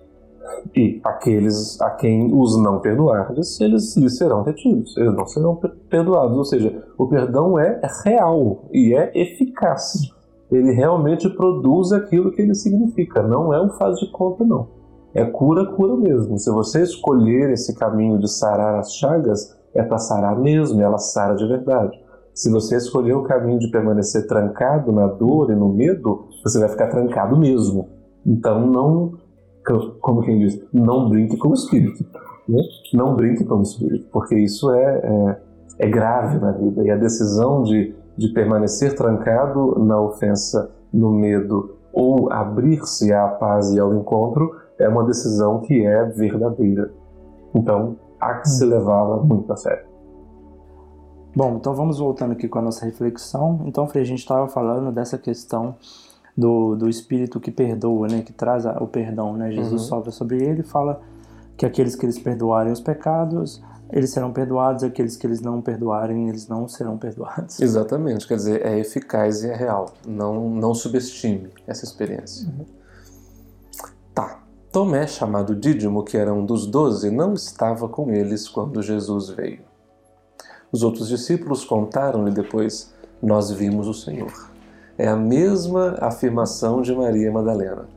E 0.76 1.00
aqueles 1.04 1.80
a 1.82 1.92
quem 1.92 2.34
os 2.34 2.62
não 2.62 2.80
perdoardes, 2.80 3.60
eles 3.62 3.96
lhes 3.96 4.18
serão 4.18 4.44
retidos. 4.44 4.96
Eles 4.98 5.14
não 5.14 5.26
serão 5.26 5.56
perdoados. 5.90 6.38
Ou 6.38 6.44
seja, 6.44 6.84
o 6.98 7.08
perdão 7.08 7.58
é 7.58 7.80
real 8.04 8.66
e 8.72 8.94
é 8.94 9.12
eficaz. 9.16 10.12
Ele 10.52 10.72
realmente 10.72 11.30
produz 11.30 11.92
aquilo 11.92 12.32
que 12.32 12.42
ele 12.42 12.56
significa. 12.56 13.22
Não 13.22 13.54
é 13.54 13.62
um 13.62 13.70
faz 13.70 14.00
de 14.00 14.12
conta, 14.12 14.44
não. 14.44 14.68
É 15.14 15.24
cura, 15.26 15.66
cura 15.66 15.96
mesmo. 15.96 16.38
Se 16.38 16.52
você 16.52 16.82
escolher 16.82 17.52
esse 17.52 17.76
caminho 17.76 18.20
de 18.20 18.30
sarar 18.30 18.80
as 18.80 18.94
chagas, 18.96 19.58
é 19.74 19.84
para 19.84 19.98
sarar 19.98 20.38
mesmo, 20.38 20.82
ela 20.82 20.98
sara 20.98 21.36
de 21.36 21.48
verdade. 21.48 22.00
Se 22.40 22.50
você 22.50 22.78
escolher 22.78 23.16
o 23.16 23.24
caminho 23.24 23.60
de 23.60 23.70
permanecer 23.70 24.26
trancado 24.26 24.94
na 24.94 25.08
dor 25.08 25.52
e 25.52 25.56
no 25.56 25.68
medo, 25.68 26.30
você 26.42 26.58
vai 26.58 26.70
ficar 26.70 26.88
trancado 26.88 27.38
mesmo. 27.38 27.90
Então 28.26 28.66
não, 28.66 29.18
como 30.00 30.22
quem 30.22 30.40
diz, 30.40 30.66
não 30.72 31.10
brinque 31.10 31.36
com 31.36 31.50
o 31.50 31.54
espírito. 31.54 32.06
Né? 32.48 32.62
Não 32.94 33.14
brinque 33.14 33.44
com 33.44 33.56
o 33.56 33.62
espírito, 33.62 34.08
porque 34.10 34.36
isso 34.36 34.72
é, 34.72 35.02
é, 35.04 35.42
é 35.80 35.90
grave 35.90 36.40
na 36.40 36.54
vida. 36.54 36.82
E 36.82 36.90
a 36.90 36.96
decisão 36.96 37.62
de, 37.62 37.94
de 38.16 38.30
permanecer 38.30 38.96
trancado 38.96 39.78
na 39.78 40.00
ofensa, 40.00 40.72
no 40.94 41.12
medo, 41.12 41.76
ou 41.92 42.32
abrir-se 42.32 43.12
à 43.12 43.28
paz 43.28 43.74
e 43.74 43.80
ao 43.82 43.94
encontro, 43.94 44.50
é 44.80 44.88
uma 44.88 45.04
decisão 45.04 45.60
que 45.60 45.86
é 45.86 46.06
verdadeira. 46.06 46.90
Então, 47.54 47.98
há 48.18 48.36
que 48.36 48.48
se 48.48 48.64
levá-la 48.64 49.18
muito 49.18 49.52
a 49.52 49.58
sério. 49.58 49.89
Bom, 51.40 51.56
então 51.56 51.74
vamos 51.74 52.00
voltando 52.00 52.34
aqui 52.34 52.50
com 52.50 52.60
a 52.60 52.62
nossa 52.62 52.84
reflexão. 52.84 53.62
Então, 53.66 53.88
Frei, 53.88 54.04
a 54.04 54.06
gente 54.06 54.20
estava 54.20 54.46
falando 54.50 54.92
dessa 54.92 55.18
questão 55.18 55.78
do, 56.36 56.76
do 56.76 56.90
Espírito 56.90 57.40
que 57.40 57.50
perdoa, 57.50 58.10
né, 58.10 58.22
que 58.22 58.34
traz 58.34 58.66
o 58.66 58.86
perdão, 58.86 59.38
né? 59.38 59.50
Jesus 59.50 59.90
uhum. 59.90 60.12
sobre 60.12 60.44
ele 60.44 60.60
e 60.60 60.64
fala 60.64 61.02
que 61.56 61.66
aqueles 61.66 61.96
que 61.96 62.06
eles 62.06 62.20
perdoarem 62.20 62.74
os 62.74 62.82
pecados, 62.82 63.64
eles 63.90 64.10
serão 64.10 64.34
perdoados, 64.34 64.84
aqueles 64.84 65.16
que 65.16 65.26
eles 65.26 65.40
não 65.40 65.62
perdoarem, 65.62 66.28
eles 66.28 66.46
não 66.50 66.68
serão 66.68 66.98
perdoados. 66.98 67.58
Exatamente, 67.64 68.28
quer 68.28 68.36
dizer, 68.36 68.66
é 68.66 68.78
eficaz 68.78 69.42
e 69.42 69.50
é 69.50 69.56
real. 69.56 69.94
Não, 70.06 70.50
não 70.50 70.74
subestime 70.74 71.48
essa 71.66 71.86
experiência. 71.86 72.50
Uhum. 72.50 72.66
Tá. 74.14 74.44
Tomé, 74.74 75.08
chamado 75.08 75.56
Dídimo, 75.56 76.04
que 76.04 76.18
era 76.18 76.34
um 76.34 76.46
dos 76.46 76.68
doze, 76.68 77.10
não 77.10 77.34
estava 77.34 77.88
com 77.88 78.12
eles 78.12 78.50
quando 78.50 78.82
Jesus 78.82 79.30
veio. 79.30 79.69
Os 80.72 80.84
outros 80.84 81.08
discípulos 81.08 81.66
contaram-lhe 81.66 82.32
depois: 82.32 82.94
Nós 83.22 83.52
vimos 83.52 83.88
o 83.88 83.94
Senhor. 83.94 84.50
É 84.98 85.08
a 85.08 85.16
mesma 85.16 85.96
afirmação 86.00 86.82
de 86.82 86.94
Maria 86.94 87.32
Madalena. 87.32 87.88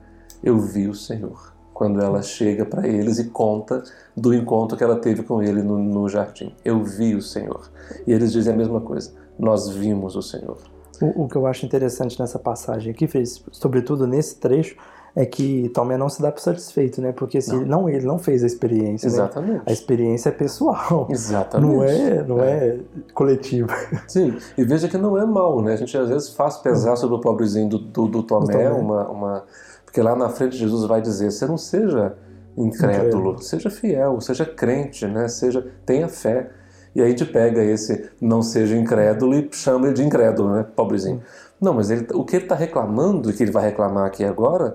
Eu 0.43 0.59
vi 0.61 0.89
o 0.89 0.95
Senhor. 0.95 1.53
Quando 1.75 2.01
ela 2.01 2.23
chega 2.23 2.65
para 2.65 2.87
eles 2.87 3.19
e 3.19 3.25
conta 3.25 3.83
do 4.17 4.33
encontro 4.33 4.77
que 4.77 4.85
ela 4.85 4.97
teve 4.97 5.23
com 5.23 5.43
ele 5.43 5.63
no, 5.63 5.79
no 5.79 6.09
jardim. 6.09 6.55
Eu 6.65 6.85
vi 6.85 7.15
o 7.15 7.23
Senhor. 7.23 7.69
E 8.07 8.13
eles 8.13 8.33
dizem 8.33 8.55
a 8.55 8.57
mesma 8.57 8.81
coisa. 8.81 9.13
Nós 9.39 9.69
vimos 9.69 10.15
o 10.15 10.23
Senhor. 10.23 10.59
O, 11.01 11.25
o 11.25 11.29
que 11.29 11.35
eu 11.35 11.47
acho 11.47 11.67
interessante 11.67 12.21
nessa 12.21 12.39
passagem 12.39 12.93
aqui, 12.93 13.09
fez, 13.09 13.43
sobretudo 13.51 14.07
nesse 14.07 14.37
trecho, 14.37 14.77
é 15.15 15.27
que 15.27 15.69
Tomé 15.75 15.97
não 15.97 16.09
se 16.09 16.23
dá 16.23 16.33
por 16.33 16.41
satisfeito, 16.41 17.01
né? 17.01 17.13
Porque 17.13 17.41
se 17.41 17.55
ele 17.55 17.67
não 17.67 17.89
ele 17.89 18.07
não 18.07 18.19
fez 18.19 18.43
a 18.43 18.47
experiência, 18.47 19.09
né? 19.09 19.15
Exatamente. 19.15 19.53
Né? 19.53 19.63
A 19.67 19.73
experiência 19.73 20.31
é 20.31 20.33
pessoal. 20.33 21.07
Exatamente. 21.11 21.75
Não 21.75 21.85
é, 21.85 22.25
não 22.25 22.43
é. 22.43 22.67
é 22.67 22.81
coletiva. 23.13 23.75
Sim, 24.09 24.37
e 24.57 24.65
veja 24.65 24.89
que 24.89 24.97
não 24.97 25.19
é 25.19 25.27
mal, 25.27 25.61
né? 25.61 25.75
A 25.75 25.77
gente 25.77 25.97
às 25.97 26.09
vezes 26.09 26.31
faz 26.31 26.57
pesar 26.57 26.97
sobre 26.97 27.17
o 27.17 27.21
pobrezinho 27.21 27.69
do, 27.69 27.79
do, 27.79 28.09
do 28.09 28.23
Tomé, 28.23 28.53
Tomé, 28.53 28.71
Uma, 28.71 29.09
uma... 29.09 29.45
Porque 29.85 30.01
lá 30.01 30.17
na 30.17 30.31
frente 30.31 30.57
Jesus 30.57 30.87
vai 30.87 31.03
dizer, 31.03 31.31
você 31.31 31.47
não 31.47 31.59
seja 31.59 32.15
incrédulo, 32.57 33.41
seja 33.43 33.69
fiel, 33.69 34.19
seja 34.21 34.47
crente, 34.47 35.07
né? 35.07 35.29
Seja, 35.29 35.67
tenha 35.85 36.09
fé. 36.09 36.51
E 36.95 37.01
aí 37.01 37.07
a 37.07 37.11
gente 37.11 37.27
pega 37.27 37.63
esse 37.63 38.11
não 38.21 38.43
seja 38.43 38.77
incrédulo 38.77 39.35
e 39.35 39.49
chama 39.53 39.87
ele 39.87 39.95
de 39.95 40.05
incrédulo, 40.05 40.55
né? 40.55 40.67
Pobrezinho. 40.75 41.23
Não, 41.61 41.75
mas 41.75 41.91
ele, 41.91 42.07
o 42.15 42.25
que 42.25 42.37
ele 42.37 42.45
está 42.45 42.55
reclamando 42.55 43.31
e 43.31 43.33
que 43.35 43.43
ele 43.43 43.53
vai 43.53 43.65
reclamar 43.65 44.07
aqui 44.07 44.25
agora 44.25 44.75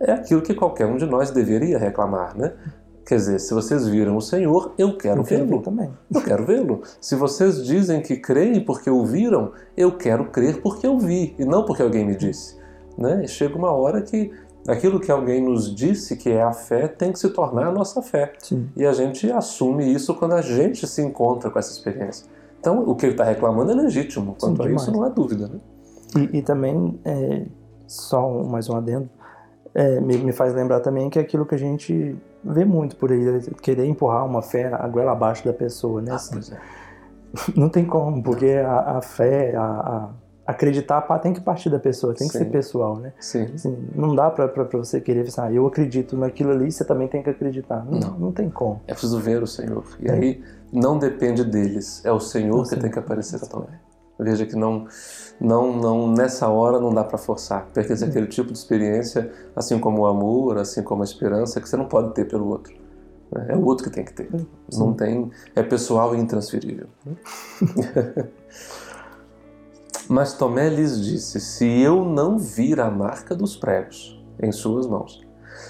é 0.00 0.12
aquilo 0.12 0.42
que 0.42 0.54
qualquer 0.54 0.86
um 0.86 0.96
de 0.96 1.06
nós 1.06 1.30
deveria 1.30 1.78
reclamar, 1.78 2.36
né? 2.36 2.52
Quer 3.08 3.16
dizer, 3.16 3.38
se 3.38 3.54
vocês 3.54 3.86
viram 3.88 4.18
o 4.18 4.20
Senhor, 4.20 4.74
eu 4.76 4.98
quero 4.98 5.22
vê-lo. 5.22 5.62
também. 5.62 5.90
Eu 6.14 6.20
quero 6.20 6.44
vê-lo. 6.44 6.82
Se 7.00 7.16
vocês 7.16 7.64
dizem 7.64 8.02
que 8.02 8.18
creem 8.18 8.60
porque 8.60 8.90
o 8.90 9.02
viram, 9.06 9.52
eu 9.74 9.96
quero 9.96 10.26
crer 10.26 10.60
porque 10.60 10.86
eu 10.86 10.98
vi 10.98 11.34
e 11.38 11.44
não 11.46 11.64
porque 11.64 11.82
alguém 11.82 12.04
me 12.04 12.14
disse. 12.14 12.58
Né? 12.98 13.26
Chega 13.26 13.56
uma 13.56 13.72
hora 13.72 14.02
que 14.02 14.30
aquilo 14.66 15.00
que 15.00 15.10
alguém 15.10 15.42
nos 15.42 15.74
disse 15.74 16.16
que 16.16 16.28
é 16.28 16.42
a 16.42 16.52
fé 16.52 16.86
tem 16.86 17.10
que 17.10 17.18
se 17.18 17.30
tornar 17.30 17.68
a 17.68 17.72
nossa 17.72 18.02
fé. 18.02 18.34
Sim. 18.40 18.68
E 18.76 18.84
a 18.84 18.92
gente 18.92 19.32
assume 19.32 19.90
isso 19.90 20.14
quando 20.14 20.34
a 20.34 20.42
gente 20.42 20.86
se 20.86 21.00
encontra 21.00 21.50
com 21.50 21.58
essa 21.58 21.72
experiência. 21.72 22.26
Então, 22.60 22.82
o 22.86 22.94
que 22.94 23.06
ele 23.06 23.14
está 23.14 23.24
reclamando 23.24 23.72
é 23.72 23.74
legítimo. 23.74 24.36
Quanto 24.38 24.62
Sim, 24.62 24.68
a 24.68 24.72
isso, 24.72 24.92
não 24.92 25.02
há 25.02 25.08
dúvida. 25.08 25.48
Né? 25.48 25.60
E, 26.30 26.38
e 26.38 26.42
também, 26.42 27.00
é, 27.06 27.46
só 27.86 28.28
mais 28.44 28.68
um 28.68 28.76
adendo, 28.76 29.08
é, 29.74 30.00
me, 30.00 30.16
me, 30.18 30.32
faz 30.32 30.54
lembrar 30.54 30.80
também 30.80 31.08
que 31.10 31.18
é 31.18 31.22
aquilo 31.22 31.46
que 31.46 31.54
a 31.54 31.58
gente 31.58 32.16
vê 32.44 32.64
muito 32.64 32.96
por 32.96 33.12
aí, 33.12 33.18
né? 33.18 33.40
querer 33.62 33.86
empurrar 33.86 34.24
uma 34.24 34.42
fé 34.42 34.72
a 34.72 34.86
goela 34.88 35.12
abaixo 35.12 35.44
da 35.44 35.52
pessoa, 35.52 36.00
né? 36.00 36.12
Ah, 36.12 36.16
assim, 36.16 36.54
é. 36.54 36.58
Não 37.56 37.68
tem 37.68 37.84
como, 37.84 38.22
porque 38.22 38.46
a, 38.46 38.98
a 38.98 39.02
fé, 39.02 39.54
a, 39.54 39.62
a, 39.62 40.10
acreditar 40.46 41.02
tem 41.18 41.34
que 41.34 41.40
partir 41.40 41.68
da 41.68 41.78
pessoa, 41.78 42.14
tem 42.14 42.26
que 42.26 42.32
Sim. 42.32 42.38
ser 42.38 42.44
pessoal, 42.46 42.96
né? 42.96 43.12
Sim. 43.20 43.50
Assim, 43.54 43.88
não 43.94 44.14
dá 44.14 44.30
para 44.30 44.46
você 44.72 44.98
querer 44.98 45.24
pensar, 45.24 45.44
ah, 45.44 45.52
eu 45.52 45.66
acredito 45.66 46.16
naquilo 46.16 46.52
ali, 46.52 46.72
você 46.72 46.84
também 46.86 47.06
tem 47.06 47.22
que 47.22 47.28
acreditar. 47.28 47.84
Não, 47.84 48.00
não, 48.00 48.18
não 48.18 48.32
tem 48.32 48.48
como. 48.48 48.80
É 48.86 48.92
preciso 48.92 49.20
ver 49.20 49.42
o 49.42 49.46
Senhor. 49.46 49.84
E 50.00 50.08
é. 50.08 50.12
aí 50.12 50.44
não 50.72 50.98
depende 50.98 51.44
deles, 51.44 52.02
é 52.04 52.10
o 52.10 52.18
Senhor 52.18 52.64
é 52.64 52.68
que 52.68 52.76
tem 52.76 52.90
que 52.90 52.98
aparecer 52.98 53.38
também. 53.40 53.68
Veja 54.18 54.44
que 54.44 54.56
não, 54.56 54.86
não, 55.40 55.76
não 55.76 56.10
nessa 56.10 56.48
hora 56.48 56.80
não 56.80 56.92
dá 56.92 57.04
para 57.04 57.18
forçar. 57.18 57.66
Pertence 57.72 58.04
aquele 58.04 58.26
tipo 58.26 58.52
de 58.52 58.58
experiência, 58.58 59.30
assim 59.54 59.78
como 59.78 60.02
o 60.02 60.06
amor, 60.06 60.58
assim 60.58 60.82
como 60.82 61.02
a 61.02 61.04
esperança, 61.04 61.60
que 61.60 61.68
você 61.68 61.76
não 61.76 61.86
pode 61.86 62.14
ter 62.14 62.26
pelo 62.26 62.48
outro. 62.48 62.74
É 63.48 63.54
o 63.54 63.64
outro 63.64 63.84
que 63.84 63.90
tem 63.90 64.04
que 64.04 64.12
ter. 64.12 64.28
Sim. 64.30 64.46
Não 64.78 64.94
tem, 64.94 65.30
é 65.54 65.62
pessoal 65.62 66.14
e 66.14 66.18
intransferível. 66.18 66.86
Mas 70.08 70.32
Tomé 70.32 70.70
lhes 70.70 71.04
disse: 71.04 71.38
Se 71.38 71.66
eu 71.80 72.04
não 72.04 72.38
vir 72.38 72.80
a 72.80 72.90
marca 72.90 73.34
dos 73.34 73.54
pregos 73.54 74.18
em 74.40 74.50
suas 74.50 74.86
mãos, 74.86 75.20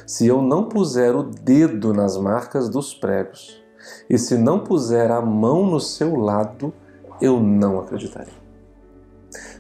se 0.07 0.27
eu 0.27 0.41
não 0.41 0.69
puser 0.69 1.17
o 1.17 1.25
dedo 1.25 1.93
nas 1.93 2.17
marcas 2.17 2.69
dos 2.69 2.95
pregos, 2.95 3.61
e 4.09 4.17
se 4.17 4.37
não 4.37 4.61
puser 4.61 5.11
a 5.11 5.21
mão 5.21 5.67
no 5.67 5.81
seu 5.81 6.15
lado, 6.15 6.73
eu 7.21 7.41
não 7.41 7.81
acreditarei. 7.81 8.38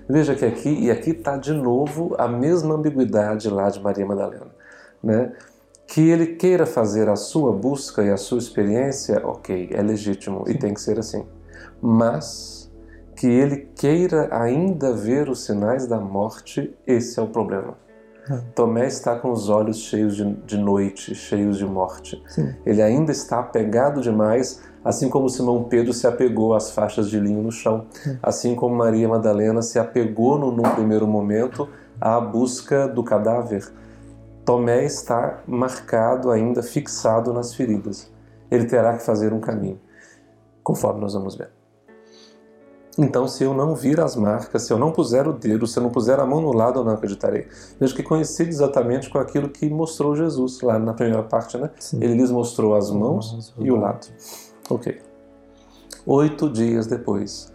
Veja 0.08 0.34
que 0.34 0.44
aqui, 0.44 0.70
e 0.70 0.90
aqui 0.90 1.10
está 1.10 1.36
de 1.36 1.52
novo 1.52 2.14
a 2.18 2.26
mesma 2.26 2.74
ambiguidade 2.74 3.50
lá 3.50 3.68
de 3.68 3.80
Maria 3.80 4.06
Madalena. 4.06 4.46
Né? 5.02 5.32
Que 5.86 6.08
ele 6.08 6.34
queira 6.34 6.64
fazer 6.64 7.08
a 7.08 7.16
sua 7.16 7.52
busca 7.52 8.02
e 8.02 8.10
a 8.10 8.16
sua 8.16 8.38
experiência, 8.38 9.20
ok, 9.26 9.68
é 9.72 9.82
legítimo 9.82 10.44
Sim. 10.46 10.52
e 10.52 10.58
tem 10.58 10.72
que 10.72 10.80
ser 10.80 10.98
assim. 10.98 11.24
Mas 11.80 12.70
que 13.14 13.26
ele 13.26 13.68
queira 13.74 14.28
ainda 14.30 14.94
ver 14.94 15.28
os 15.28 15.44
sinais 15.44 15.86
da 15.86 15.98
morte, 15.98 16.74
esse 16.86 17.18
é 17.18 17.22
o 17.22 17.26
problema. 17.26 17.76
Hum. 18.30 18.40
Tomé 18.54 18.86
está 18.86 19.16
com 19.16 19.30
os 19.30 19.48
olhos 19.48 19.78
cheios 19.78 20.16
de, 20.16 20.34
de 20.34 20.56
noite, 20.56 21.14
cheios 21.14 21.58
de 21.58 21.66
morte. 21.66 22.22
Sim. 22.28 22.54
Ele 22.64 22.80
ainda 22.80 23.10
está 23.10 23.40
apegado 23.40 24.00
demais 24.00 24.62
assim 24.88 25.10
como 25.10 25.28
Simão 25.28 25.64
Pedro 25.64 25.92
se 25.92 26.06
apegou 26.06 26.54
às 26.54 26.70
faixas 26.70 27.10
de 27.10 27.20
linho 27.20 27.42
no 27.42 27.52
chão, 27.52 27.84
assim 28.22 28.54
como 28.54 28.74
Maria 28.74 29.06
Madalena 29.06 29.60
se 29.60 29.78
apegou 29.78 30.38
no, 30.38 30.62
primeiro 30.70 31.06
momento 31.06 31.68
à 32.00 32.18
busca 32.18 32.88
do 32.88 33.04
cadáver. 33.04 33.70
Tomé 34.46 34.86
está 34.86 35.42
marcado 35.46 36.30
ainda, 36.30 36.62
fixado 36.62 37.34
nas 37.34 37.54
feridas. 37.54 38.10
Ele 38.50 38.64
terá 38.64 38.96
que 38.96 39.04
fazer 39.04 39.30
um 39.30 39.40
caminho, 39.40 39.78
conforme 40.62 41.02
nós 41.02 41.12
vamos 41.12 41.36
ver. 41.36 41.50
Então, 42.96 43.28
se 43.28 43.44
eu 43.44 43.52
não 43.52 43.74
vir 43.74 44.00
as 44.00 44.16
marcas, 44.16 44.62
se 44.62 44.72
eu 44.72 44.78
não 44.78 44.90
puser 44.90 45.28
o 45.28 45.34
dedo, 45.34 45.66
se 45.66 45.78
eu 45.78 45.82
não 45.82 45.90
puser 45.90 46.18
a 46.18 46.24
mão 46.24 46.40
no 46.40 46.52
lado, 46.52 46.80
eu 46.80 46.84
não 46.84 46.94
acreditarei. 46.94 47.46
Vejo 47.78 47.94
que 47.94 48.02
coincide 48.02 48.48
exatamente 48.48 49.10
com 49.10 49.18
aquilo 49.18 49.50
que 49.50 49.68
mostrou 49.68 50.16
Jesus 50.16 50.62
lá 50.62 50.78
na 50.78 50.94
primeira 50.94 51.22
parte, 51.22 51.58
né? 51.58 51.70
Sim. 51.78 52.02
Ele 52.02 52.14
lhes 52.14 52.30
mostrou 52.30 52.74
as 52.74 52.90
mãos 52.90 53.54
e 53.58 53.70
o 53.70 53.76
lado. 53.76 54.08
Ok. 54.68 55.00
Oito 56.06 56.48
dias 56.48 56.86
depois, 56.86 57.52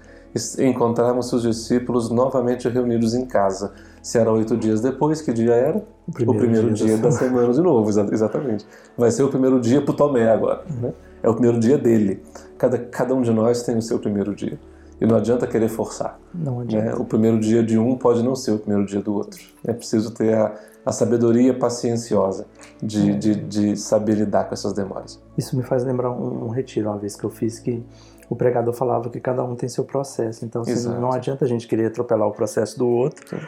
encontramos 0.60 1.32
os 1.32 1.44
discípulos 1.44 2.10
novamente 2.10 2.68
reunidos 2.68 3.14
em 3.14 3.26
casa. 3.26 3.74
Se 4.02 4.18
era 4.18 4.32
oito 4.32 4.58
dias 4.58 4.82
depois, 4.82 5.22
que 5.22 5.32
dia 5.32 5.54
era? 5.54 5.78
O 6.08 6.12
primeiro, 6.12 6.38
o 6.38 6.44
primeiro 6.44 6.74
dia, 6.74 6.88
dia, 6.88 6.98
da 6.98 7.12
semana 7.12 7.54
de 7.54 7.62
novo, 7.62 7.90
exatamente. 7.90 8.66
Vai 8.98 9.12
ser 9.12 9.24
o 9.24 9.30
primeiro 9.30 9.60
dia 9.60 9.82
para 9.82 9.92
o 9.94 9.96
Tomé 9.96 10.30
agora. 10.30 10.64
Né? 10.82 10.92
É 11.22 11.30
o 11.30 11.34
primeiro 11.34 11.60
dia 11.60 11.78
dele. 11.78 12.22
Cada, 12.58 12.78
cada 12.78 13.16
um 13.16 13.22
de 13.22 13.32
nós 13.32 13.64
tem 13.64 13.78
o 13.78 13.82
seu 13.82 13.98
primeiro 14.00 14.36
dia. 14.36 14.60
E 15.04 15.06
não 15.06 15.18
adianta 15.18 15.46
querer 15.46 15.68
forçar. 15.68 16.18
Não 16.34 16.62
adianta. 16.62 16.86
Né? 16.86 16.94
O 16.96 17.04
primeiro 17.04 17.38
dia 17.38 17.62
de 17.62 17.78
um 17.78 17.98
pode 17.98 18.24
não 18.24 18.38
ser 18.38 18.52
o 18.52 18.58
primeiro 18.58 18.86
dia 18.86 19.02
do 19.02 19.14
outro. 19.14 19.38
É 19.68 19.74
preciso 19.74 20.12
ter 20.12 20.34
a, 20.34 20.56
a 20.86 20.94
sabedoria 20.94 21.54
pacienciosa 21.54 22.46
de, 22.82 23.12
É. 23.12 23.14
de, 23.14 23.36
de 23.36 23.76
saber 23.76 24.14
lidar 24.16 24.46
com 24.46 24.54
essas 24.54 24.72
demoras. 24.72 25.22
Isso 25.38 25.58
me 25.58 25.64
faz 25.64 25.84
lembrar 25.84 26.10
um, 26.10 26.46
um 26.46 26.48
retiro 26.48 26.90
uma 26.90 26.98
vez 26.98 27.18
que 27.18 27.26
eu 27.26 27.30
fiz 27.30 27.60
que 27.60 27.84
o 28.30 28.36
pregador 28.38 28.74
falava 28.74 29.10
que 29.10 29.20
cada 29.20 29.44
um 29.44 29.58
tem 29.58 29.68
seu 29.68 29.84
processo. 29.84 30.46
Então, 30.46 30.62
assim, 30.62 30.88
não 30.88 31.12
adianta 31.12 31.44
a 31.44 31.48
gente 31.50 31.68
querer 31.68 31.88
atropelar 31.88 32.26
o 32.26 32.32
processo 32.32 32.80
do 32.80 32.88
outro 32.88 33.28
Sim. 33.28 33.46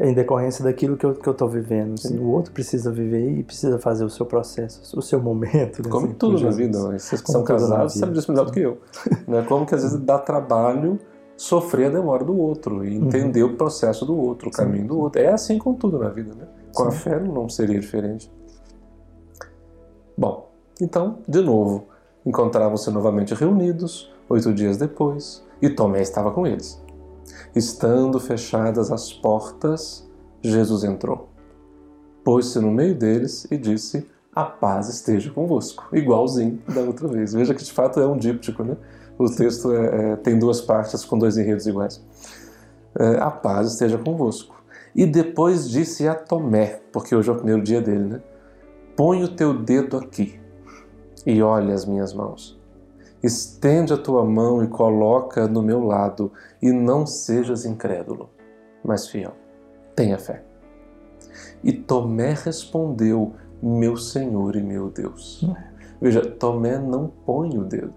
Em 0.00 0.14
decorrência 0.14 0.62
daquilo 0.62 0.96
que 0.96 1.04
eu, 1.04 1.14
que 1.14 1.28
eu 1.28 1.34
tô 1.34 1.48
vivendo. 1.48 1.94
Assim, 1.94 2.18
o 2.18 2.28
outro 2.30 2.52
precisa 2.52 2.92
viver 2.92 3.38
e 3.38 3.42
precisa 3.42 3.78
fazer 3.78 4.04
o 4.04 4.10
seu 4.10 4.24
processo, 4.24 4.96
o 4.96 5.02
seu 5.02 5.20
momento. 5.20 5.82
né, 5.82 5.90
Como 5.90 6.06
assim, 6.06 6.14
tudo 6.14 6.38
com 6.38 6.44
na 6.44 6.50
vida, 6.50 6.78
né? 6.88 6.98
vocês 6.98 7.20
que 7.20 7.26
Como 7.26 7.38
são 7.38 7.44
casados 7.44 7.94
sabem 7.94 8.14
disso 8.14 8.30
melhor 8.30 8.46
do 8.46 8.52
que 8.52 8.60
eu. 8.60 8.78
né? 9.26 9.44
Como 9.48 9.66
que 9.66 9.74
às 9.74 9.82
vezes 9.82 9.98
dá 9.98 10.18
trabalho 10.18 10.98
sofrer 11.36 11.86
a 11.86 11.90
demora 11.90 12.24
do 12.24 12.36
outro 12.36 12.84
e 12.84 12.94
entender 12.94 13.42
o 13.44 13.56
processo 13.56 14.04
do 14.04 14.16
outro, 14.16 14.46
o 14.46 14.50
Uhum. 14.50 14.52
Sim, 14.52 14.62
caminho 14.62 14.86
do 14.88 14.98
outro. 14.98 15.20
É 15.20 15.32
assim 15.32 15.58
com 15.58 15.74
tudo 15.74 15.98
na 15.98 16.08
vida, 16.08 16.34
né? 16.34 16.46
Com 16.74 16.84
a 16.84 16.90
Sim. 16.90 16.98
fé 16.98 17.20
não 17.20 17.48
seria 17.48 17.78
diferente. 17.78 18.30
Bom, 20.16 20.50
então, 20.80 21.18
de 21.28 21.40
novo, 21.40 21.86
encontravam-se 22.26 22.90
novamente 22.90 23.34
reunidos, 23.34 24.12
oito 24.28 24.52
dias 24.52 24.76
depois, 24.76 25.44
e 25.62 25.68
Tomé 25.70 26.02
estava 26.02 26.30
com 26.30 26.46
eles. 26.46 26.80
Estando 27.54 28.18
fechadas 28.20 28.90
as 28.90 29.12
portas, 29.12 30.08
Jesus 30.42 30.84
entrou. 30.84 31.28
Pôs-se 32.24 32.58
no 32.58 32.70
meio 32.70 32.94
deles 32.94 33.46
e 33.50 33.56
disse: 33.56 34.06
A 34.34 34.44
paz 34.44 34.88
esteja 34.88 35.30
convosco. 35.30 35.88
Igualzinho 35.92 36.60
da 36.72 36.80
outra 36.80 37.08
vez. 37.08 37.32
Veja 37.32 37.54
que 37.54 37.64
de 37.64 37.72
fato 37.72 38.00
é 38.00 38.06
um 38.06 38.16
díptico, 38.16 38.62
né? 38.62 38.76
O 39.18 39.28
texto 39.28 39.72
é- 39.72 40.12
é- 40.12 40.16
tem 40.16 40.38
duas 40.38 40.60
partes 40.60 41.04
com 41.04 41.18
dois 41.18 41.36
enredos 41.36 41.66
iguais. 41.66 42.00
É, 42.98 43.18
a 43.18 43.30
paz 43.30 43.72
esteja 43.72 43.98
convosco. 43.98 44.62
E 44.94 45.06
depois 45.06 45.68
disse 45.68 46.08
a 46.08 46.14
Tomé, 46.14 46.80
porque 46.92 47.14
hoje 47.14 47.28
é 47.28 47.32
o 47.32 47.36
primeiro 47.36 47.62
dia 47.62 47.80
dele, 47.80 48.04
né? 48.04 48.22
Põe 48.96 49.22
o 49.22 49.28
teu 49.28 49.54
dedo 49.54 49.96
aqui 49.96 50.40
e 51.24 51.40
olha 51.42 51.72
as 51.74 51.84
minhas 51.84 52.12
mãos. 52.12 52.57
Estende 53.22 53.92
a 53.92 53.96
tua 53.96 54.24
mão 54.24 54.62
e 54.62 54.68
coloca 54.68 55.48
no 55.48 55.62
meu 55.62 55.82
lado, 55.82 56.32
e 56.62 56.70
não 56.70 57.06
sejas 57.06 57.64
incrédulo, 57.64 58.30
mas 58.84 59.08
fiel. 59.08 59.32
Tenha 59.96 60.18
fé. 60.18 60.44
E 61.62 61.72
Tomé 61.72 62.32
respondeu: 62.32 63.34
Meu 63.62 63.96
Senhor 63.96 64.54
e 64.54 64.62
meu 64.62 64.90
Deus. 64.90 65.44
Veja, 66.00 66.24
Tomé 66.24 66.78
não 66.78 67.08
põe 67.08 67.58
o 67.58 67.64
dedo. 67.64 67.94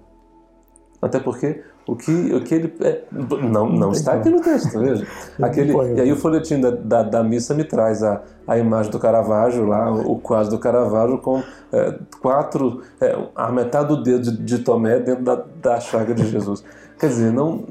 Até 1.01 1.19
porque 1.19 1.63
o 1.91 1.95
que, 1.97 2.33
o 2.33 2.41
que 2.41 2.55
ele. 2.55 2.73
é, 2.79 3.03
não, 3.11 3.67
não 3.67 3.91
está 3.91 4.13
aqui 4.13 4.29
no 4.29 4.39
texto, 4.39 4.79
veja. 4.79 5.05
Aquele, 5.43 5.73
o 5.73 5.83
e 5.83 5.99
aí 5.99 6.09
o 6.09 6.15
dedo. 6.15 6.15
folhetim 6.15 6.61
da, 6.61 6.71
da, 6.71 7.03
da 7.03 7.21
missa 7.21 7.53
me 7.53 7.65
traz 7.65 8.01
a, 8.01 8.21
a 8.47 8.57
imagem 8.57 8.89
do 8.89 8.97
Caravaggio 8.97 9.65
lá, 9.65 9.91
o 9.91 10.17
quadro 10.17 10.51
do 10.51 10.57
Caravaggio 10.57 11.17
com 11.17 11.43
é, 11.69 11.99
quatro, 12.21 12.81
é, 13.01 13.13
a 13.35 13.51
metade 13.51 13.89
do 13.89 14.01
dedo 14.01 14.31
de, 14.31 14.37
de 14.37 14.59
Tomé 14.59 15.01
dentro 15.01 15.21
da, 15.25 15.43
da 15.61 15.81
chaga 15.81 16.13
de 16.13 16.25
Jesus. 16.27 16.63
Quer 16.97 17.07
dizer, 17.07 17.33
não. 17.33 17.65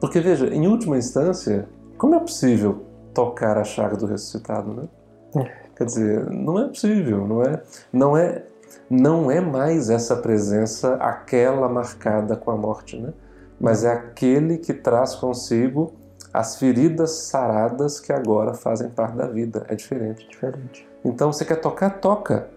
Porque 0.00 0.20
veja, 0.20 0.46
em 0.46 0.66
última 0.66 0.96
instância, 0.96 1.68
como 1.98 2.14
é 2.14 2.20
possível 2.20 2.82
tocar 3.12 3.58
a 3.58 3.64
chaga 3.64 3.94
do 3.94 4.06
ressuscitado, 4.06 4.72
né? 4.72 5.50
Quer 5.76 5.84
dizer, 5.84 6.30
não 6.30 6.58
é 6.60 6.68
possível, 6.68 7.28
não 7.28 7.42
é, 7.42 7.62
não 7.92 8.16
é, 8.16 8.42
não 8.88 9.30
é 9.30 9.38
mais 9.38 9.90
essa 9.90 10.16
presença 10.16 10.94
aquela 10.94 11.68
marcada 11.68 12.36
com 12.36 12.50
a 12.50 12.56
morte, 12.56 12.98
né? 12.98 13.12
Mas 13.60 13.84
é 13.84 13.92
aquele 13.92 14.58
que 14.58 14.74
traz 14.74 15.14
consigo 15.14 15.92
as 16.32 16.56
feridas 16.56 17.10
saradas 17.12 18.00
que 18.00 18.12
agora 18.12 18.54
fazem 18.54 18.90
parte 18.90 19.16
da 19.16 19.26
vida. 19.26 19.64
É 19.68 19.74
diferente. 19.74 20.28
Diferente. 20.28 20.88
Então, 21.04 21.32
você 21.32 21.44
quer 21.44 21.60
tocar, 21.60 22.00
toca. 22.00 22.48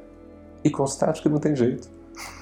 E 0.63 0.69
constate 0.69 1.21
que 1.21 1.29
não 1.29 1.37
tem 1.37 1.55
jeito. 1.55 1.87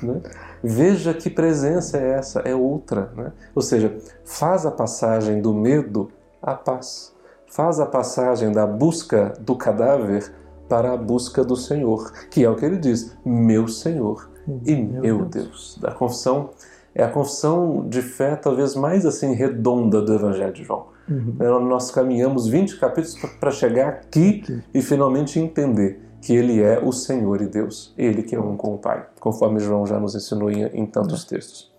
Né? 0.01 0.21
Veja 0.63 1.13
que 1.13 1.29
presença 1.29 1.97
é 1.97 2.11
essa, 2.11 2.39
é 2.39 2.55
outra. 2.55 3.11
Né? 3.15 3.31
Ou 3.53 3.61
seja, 3.61 3.97
faz 4.23 4.65
a 4.65 4.71
passagem 4.71 5.41
do 5.41 5.53
medo 5.53 6.09
à 6.41 6.55
paz. 6.55 7.13
Faz 7.47 7.79
a 7.79 7.85
passagem 7.85 8.51
da 8.51 8.65
busca 8.65 9.33
do 9.39 9.55
cadáver 9.55 10.31
para 10.67 10.93
a 10.93 10.97
busca 10.97 11.43
do 11.43 11.55
Senhor, 11.55 12.11
que 12.29 12.43
é 12.43 12.49
o 12.49 12.55
que 12.55 12.65
ele 12.65 12.77
diz: 12.77 13.15
meu 13.23 13.67
Senhor 13.67 14.29
e 14.65 14.75
meu, 14.75 15.25
Deus. 15.25 15.79
A 15.83 15.91
confissão 15.91 16.49
é 16.95 17.03
a 17.03 17.09
confissão 17.09 17.85
de 17.89 18.01
fé 18.01 18.37
talvez 18.37 18.73
mais 18.73 19.05
assim 19.05 19.33
redonda 19.33 20.01
do 20.01 20.13
Evangelho 20.13 20.53
de 20.53 20.63
João. 20.63 20.87
Uhum. 21.09 21.35
Né, 21.37 21.47
Nós 21.59 21.91
caminhamos 21.91 22.47
20 22.47 22.79
capítulos 22.79 23.15
para 23.39 23.51
chegar 23.51 23.89
aqui 23.89 24.41
Aqui. 24.41 24.63
e 24.73 24.81
finalmente 24.81 25.37
entender 25.37 26.01
que 26.21 26.33
Ele 26.33 26.61
é 26.61 26.79
o 26.79 26.91
Senhor 26.91 27.41
e 27.41 27.47
Deus, 27.47 27.93
Ele 27.97 28.23
que 28.23 28.33
é 28.33 28.39
um 28.39 28.55
com 28.55 28.73
o 28.73 28.77
Pai, 28.77 29.05
conforme 29.19 29.59
João 29.59 29.85
já 29.85 29.99
nos 29.99 30.15
ensinou 30.15 30.49
em, 30.49 30.63
em 30.67 30.85
tantos 30.85 31.25
textos. 31.25 31.71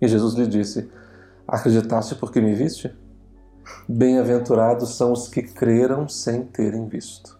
E 0.00 0.08
Jesus 0.08 0.34
lhe 0.34 0.46
disse: 0.46 0.90
Acreditaste 1.46 2.16
porque 2.16 2.40
me 2.40 2.52
viste? 2.52 2.94
Bem-aventurados 3.88 4.96
são 4.96 5.12
os 5.12 5.28
que 5.28 5.42
creram 5.42 6.08
sem 6.08 6.42
terem 6.42 6.88
visto. 6.88 7.39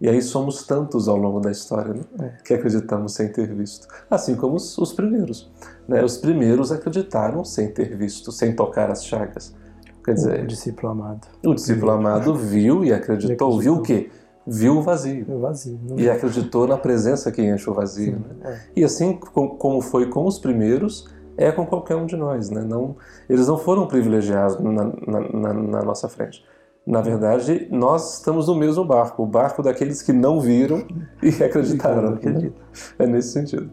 E 0.00 0.08
aí 0.08 0.22
somos 0.22 0.66
tantos 0.66 1.08
ao 1.08 1.16
longo 1.16 1.40
da 1.40 1.50
história 1.50 1.94
né, 2.18 2.38
que 2.44 2.54
acreditamos 2.54 3.12
sem 3.14 3.28
ter 3.28 3.52
visto. 3.54 3.86
Assim 4.10 4.34
como 4.34 4.56
os, 4.56 4.78
os 4.78 4.92
primeiros. 4.92 5.50
né? 5.86 6.02
Os 6.02 6.16
primeiros 6.16 6.72
acreditaram 6.72 7.44
sem 7.44 7.68
ter 7.68 7.94
visto, 7.96 8.32
sem 8.32 8.54
tocar 8.56 8.90
as 8.90 9.04
chagas. 9.04 9.54
Quer 10.02 10.12
O 10.12 10.14
dizer, 10.14 10.46
discípulo 10.46 10.92
amado. 10.92 11.26
o 11.44 11.54
discípulo 11.54 11.90
amado 11.92 12.34
viu 12.34 12.82
e 12.82 12.92
acreditou. 12.94 13.52
Ele 13.52 13.60
Viu 13.62 13.74
o 13.74 13.76
acreditou. 13.80 14.10
quê? 14.10 14.10
Viu 14.46 14.78
o 14.78 14.82
vazio. 14.82 15.26
É 15.28 15.36
vazio. 15.36 15.78
E 15.98 16.08
acreditou 16.08 16.66
na 16.66 16.78
presença 16.78 17.30
que 17.30 17.42
enche 17.42 17.68
o 17.68 17.74
vazio. 17.74 18.14
Sim, 18.16 18.24
né? 18.42 18.50
é. 18.52 18.80
E 18.80 18.82
assim 18.84 19.12
co- 19.18 19.50
como 19.50 19.82
foi 19.82 20.06
com 20.08 20.24
os 20.26 20.38
primeiros, 20.38 21.06
é 21.36 21.52
com 21.52 21.66
qualquer 21.66 21.96
um 21.96 22.06
de 22.06 22.16
nós. 22.16 22.48
Né? 22.48 22.62
Não, 22.62 22.96
eles 23.28 23.46
não 23.46 23.58
foram 23.58 23.86
privilegiados 23.86 24.58
na, 24.60 24.84
na- 24.84 25.28
na- 25.32 25.52
na 25.52 25.82
nossa 25.82 26.08
frente. 26.08 26.42
Na 26.86 27.00
verdade, 27.00 27.68
nós 27.70 28.14
estamos 28.14 28.48
no 28.48 28.54
mesmo 28.54 28.84
barco, 28.84 29.22
o 29.22 29.26
barco 29.26 29.62
daqueles 29.62 30.02
que 30.02 30.12
não 30.12 30.40
viram 30.40 30.86
e 31.22 31.28
acreditaram. 31.44 32.14
Acredito. 32.14 32.60
É 32.98 33.06
nesse 33.06 33.32
sentido. 33.32 33.70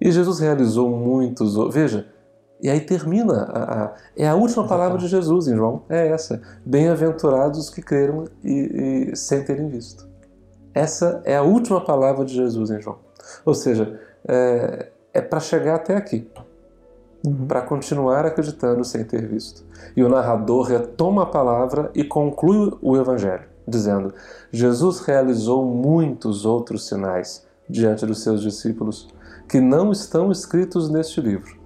E 0.00 0.12
Jesus 0.12 0.38
realizou 0.40 0.90
muitos. 0.90 1.56
Veja, 1.74 2.06
e 2.62 2.68
aí 2.68 2.80
termina. 2.80 3.42
A, 3.44 3.84
a- 3.84 3.94
é 4.16 4.28
a 4.28 4.34
última 4.34 4.66
palavra 4.68 4.98
de 4.98 5.08
Jesus 5.08 5.48
em 5.48 5.56
João. 5.56 5.82
É 5.88 6.08
essa. 6.08 6.40
Bem-aventurados 6.64 7.58
os 7.58 7.70
que 7.70 7.82
creram 7.82 8.24
e, 8.44 9.10
e 9.12 9.16
sem 9.16 9.42
terem 9.42 9.68
visto. 9.68 10.06
Essa 10.74 11.22
é 11.24 11.36
a 11.36 11.42
última 11.42 11.82
palavra 11.82 12.24
de 12.24 12.34
Jesus 12.34 12.70
em 12.70 12.80
João. 12.80 12.98
Ou 13.44 13.54
seja, 13.54 13.98
é, 14.28 14.90
é 15.14 15.22
para 15.22 15.40
chegar 15.40 15.76
até 15.76 15.96
aqui. 15.96 16.30
Uhum. 17.26 17.46
Para 17.46 17.60
continuar 17.60 18.24
acreditando 18.24 18.84
sem 18.84 19.04
ter 19.04 19.26
visto. 19.26 19.64
E 19.96 20.04
o 20.04 20.08
narrador 20.08 20.68
retoma 20.68 21.24
a 21.24 21.26
palavra 21.26 21.90
e 21.92 22.04
conclui 22.04 22.72
o 22.80 22.96
evangelho, 22.96 23.44
dizendo: 23.66 24.14
Jesus 24.52 25.00
realizou 25.00 25.64
muitos 25.64 26.46
outros 26.46 26.86
sinais 26.86 27.44
diante 27.68 28.06
dos 28.06 28.22
seus 28.22 28.40
discípulos 28.40 29.08
que 29.48 29.60
não 29.60 29.90
estão 29.90 30.30
escritos 30.30 30.88
neste 30.88 31.20
livro. 31.20 31.58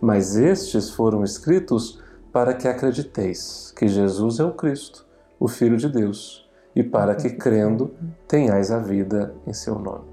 Mas 0.00 0.36
estes 0.36 0.90
foram 0.90 1.24
escritos 1.24 2.00
para 2.32 2.54
que 2.54 2.68
acrediteis 2.68 3.72
que 3.76 3.88
Jesus 3.88 4.38
é 4.38 4.44
o 4.44 4.52
Cristo, 4.52 5.04
o 5.38 5.48
Filho 5.48 5.76
de 5.76 5.88
Deus, 5.88 6.48
e 6.74 6.82
para 6.82 7.14
que, 7.14 7.30
crendo, 7.30 7.92
tenhais 8.26 8.70
a 8.70 8.78
vida 8.78 9.34
em 9.46 9.52
seu 9.52 9.78
nome. 9.78 10.04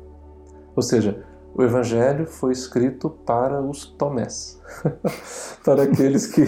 Ou 0.75 0.81
seja, 0.81 1.23
o 1.53 1.63
Evangelho 1.63 2.25
foi 2.25 2.51
escrito 2.51 3.09
para 3.09 3.61
os 3.61 3.85
Tomés, 3.85 4.59
para 5.63 5.83
aqueles 5.83 6.27
que, 6.27 6.45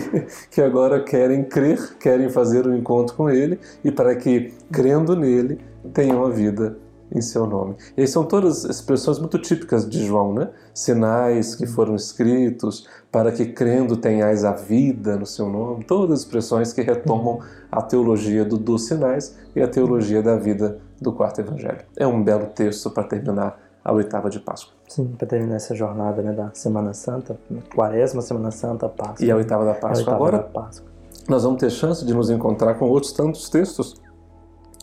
que 0.50 0.62
agora 0.62 1.04
querem 1.04 1.44
crer, 1.44 1.98
querem 1.98 2.30
fazer 2.30 2.68
um 2.68 2.76
encontro 2.76 3.16
com 3.16 3.30
Ele 3.30 3.60
e 3.84 3.92
para 3.92 4.16
que, 4.16 4.54
crendo 4.72 5.16
nele, 5.16 5.60
tenham 5.94 6.24
a 6.26 6.30
vida 6.30 6.78
em 7.14 7.22
seu 7.22 7.46
nome. 7.46 7.76
E 7.98 8.02
aí 8.02 8.08
são 8.08 8.24
todas 8.24 8.64
expressões 8.64 9.20
muito 9.20 9.38
típicas 9.38 9.88
de 9.88 10.06
João, 10.06 10.34
né? 10.34 10.50
Sinais 10.74 11.56
que 11.56 11.68
foram 11.68 11.96
escritos 11.96 12.88
para 13.12 13.32
que, 13.32 13.48
crendo, 13.48 13.98
tenhais 13.98 14.46
a 14.46 14.54
vida 14.54 15.18
no 15.18 15.26
seu 15.26 15.50
nome. 15.50 15.84
Todas 15.84 16.14
as 16.14 16.20
expressões 16.22 16.72
que 16.72 16.82
retomam 16.82 17.40
a 17.70 17.82
teologia 17.82 18.46
do, 18.46 18.58
dos 18.58 18.86
sinais 18.86 19.36
e 19.54 19.62
a 19.62 19.68
teologia 19.68 20.24
da 20.24 20.38
vida 20.38 20.80
do 21.02 21.12
quarto 21.12 21.42
evangelho. 21.42 21.82
É 21.98 22.08
um 22.08 22.24
belo 22.24 22.46
texto 22.48 22.90
para 22.90 23.04
terminar 23.04 23.60
a 23.84 23.92
oitava 23.92 24.30
de 24.30 24.40
Páscoa. 24.40 24.74
Sim, 24.88 25.08
para 25.18 25.28
terminar 25.28 25.56
essa 25.56 25.74
jornada 25.74 26.22
né, 26.22 26.34
da 26.34 26.52
Semana 26.54 26.94
Santa, 26.94 27.40
Quaresma, 27.74 28.22
Semana 28.22 28.52
Santa, 28.52 28.88
Páscoa. 28.88 29.26
E 29.26 29.32
a 29.32 29.36
oitava 29.36 29.66
da 29.66 29.74
Páscoa. 29.74 29.98
oitava 29.98 30.16
Agora 30.16 30.38
da 30.38 30.44
Páscoa. 30.44 30.88
nós 31.28 31.44
vamos 31.44 31.60
ter 31.60 31.70
chance 31.70 32.06
de 32.06 32.14
nos 32.14 32.30
encontrar 32.30 32.76
com 32.76 32.86
outros 32.86 33.12
tantos 33.12 33.50
textos 33.50 33.96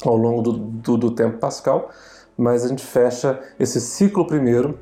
ao 0.04 0.16
longo 0.16 0.42
do, 0.42 0.52
do, 0.52 0.96
do 0.96 1.10
tempo 1.10 1.38
pascal, 1.38 1.90
mas 2.36 2.64
a 2.64 2.68
gente 2.68 2.84
fecha 2.84 3.40
esse 3.58 3.80
ciclo 3.80 4.26
primeiro 4.26 4.78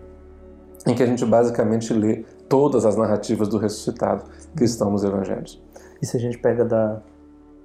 em 0.87 0.95
que 0.95 1.03
a 1.03 1.07
gente 1.07 1.25
basicamente 1.25 1.93
lê 1.93 2.25
todas 2.49 2.87
as 2.87 2.97
narrativas 2.97 3.49
do 3.49 3.59
ressuscitado 3.59 4.25
que 4.57 4.65
estão 4.65 4.91
nos 4.91 5.03
evangelhos. 5.03 5.61
E 6.01 6.07
se 6.07 6.17
a 6.17 6.21
gente 6.21 6.39
pega 6.39 6.65
da, 6.65 7.01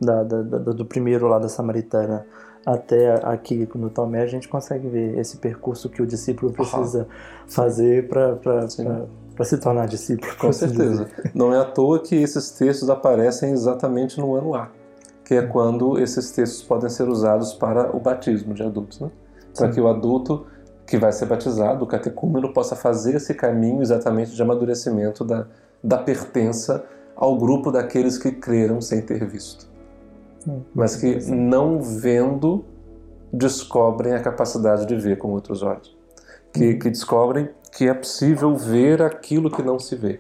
da, 0.02 0.24
da, 0.24 0.42
da 0.42 0.72
do 0.72 0.86
primeiro 0.86 1.28
lá 1.28 1.38
da 1.38 1.48
Samaritana 1.48 2.26
até 2.66 3.20
aqui 3.24 3.68
no 3.76 3.90
Tomé, 3.90 4.22
a 4.22 4.28
gente 4.28 4.48
consegue 4.48 4.88
ver 4.88 5.18
esse 5.18 5.38
percurso 5.38 5.90
que 5.90 6.02
o 6.02 6.06
discípulo 6.06 6.52
precisa 6.52 7.08
fazer 7.48 8.08
para 8.08 9.46
se 9.46 9.58
tornar 9.58 9.88
discípulo. 9.88 10.32
Com 10.38 10.54
certeza. 10.54 11.06
Dizer. 11.06 11.32
Não 11.34 11.54
é 11.54 11.60
à 11.60 11.66
toa 11.66 12.00
que 12.00 12.16
esses 12.16 12.52
textos 12.52 12.90
aparecem 12.90 13.52
exatamente 13.52 14.20
no 14.20 14.36
ano 14.36 14.54
A, 14.54 14.70
que 15.26 15.34
é 15.34 15.42
quando 15.42 15.98
esses 16.00 16.32
textos 16.32 16.64
podem 16.64 16.90
ser 16.90 17.08
usados 17.10 17.54
para 17.54 17.96
o 17.96 18.00
batismo 18.00 18.54
de 18.54 18.64
adultos. 18.64 19.00
Né? 19.00 19.10
Para 19.56 19.70
que 19.70 19.82
o 19.82 19.88
adulto 19.88 20.46
que 20.86 20.98
vai 20.98 21.12
ser 21.12 21.26
batizado, 21.26 21.86
o 21.86 21.88
catecúmeno, 21.88 22.54
possa 22.54 22.76
fazer 22.76 23.16
esse 23.16 23.34
caminho 23.34 23.82
exatamente 23.82 24.36
de 24.36 24.42
amadurecimento 24.42 25.24
da, 25.24 25.48
da 25.84 25.98
pertença 25.98 26.84
ao 27.16 27.38
grupo 27.38 27.72
daqueles 27.72 28.18
que 28.18 28.32
creram 28.32 28.82
sem 28.82 29.02
ter 29.02 29.26
visto. 29.26 29.71
Hum, 30.48 30.62
mas 30.74 30.96
que 30.96 31.32
não 31.32 31.82
vendo 31.82 32.66
descobrem 33.32 34.14
a 34.14 34.22
capacidade 34.22 34.86
de 34.86 34.96
ver 34.96 35.18
com 35.18 35.32
outros 35.32 35.64
olhos. 35.64 35.96
Que, 36.54 36.70
hum. 36.70 36.80
que 36.80 36.90
descobrem 36.90 37.50
que 37.72 37.88
é 37.88 37.94
possível 37.94 38.56
ver 38.56 39.02
aquilo 39.02 39.50
que 39.50 39.62
não 39.62 39.80
se 39.80 39.96
vê. 39.96 40.20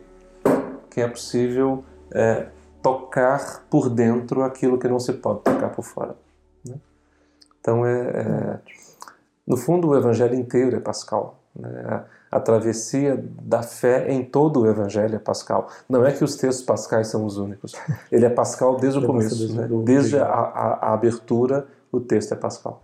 Que 0.89 1.01
é 1.01 1.07
possível 1.07 1.83
é, 2.13 2.47
tocar 2.81 3.63
por 3.69 3.89
dentro 3.89 4.43
aquilo 4.43 4.77
que 4.77 4.87
não 4.87 4.99
se 4.99 5.13
pode 5.13 5.41
tocar 5.41 5.69
por 5.69 5.83
fora. 5.83 6.15
Né? 6.65 6.75
Então, 7.59 7.85
é, 7.85 8.01
é, 8.01 8.59
no 9.45 9.57
fundo, 9.57 9.89
o 9.89 9.97
Evangelho 9.97 10.35
inteiro 10.35 10.77
é 10.77 10.79
pascal. 10.79 11.40
Né? 11.55 11.83
A, 12.31 12.37
a, 12.37 12.39
travessia 12.39 13.23
da 13.41 13.61
fé 13.61 14.11
em 14.11 14.23
todo 14.23 14.61
o 14.61 14.67
Evangelho 14.67 15.15
é 15.15 15.19
pascal. 15.19 15.69
Não 15.89 16.05
é 16.05 16.11
que 16.11 16.23
os 16.23 16.35
textos 16.35 16.65
pascais 16.65 17.07
são 17.07 17.25
os 17.25 17.37
únicos. 17.37 17.73
Ele 18.11 18.25
é 18.25 18.29
pascal 18.29 18.77
desde 18.77 18.99
o 18.99 19.05
começo. 19.05 19.53
Né? 19.53 19.67
Desde 19.83 20.17
a, 20.17 20.25
a, 20.25 20.89
a 20.89 20.93
abertura, 20.93 21.67
o 21.91 21.99
texto 21.99 22.33
é 22.33 22.37
pascal. 22.37 22.83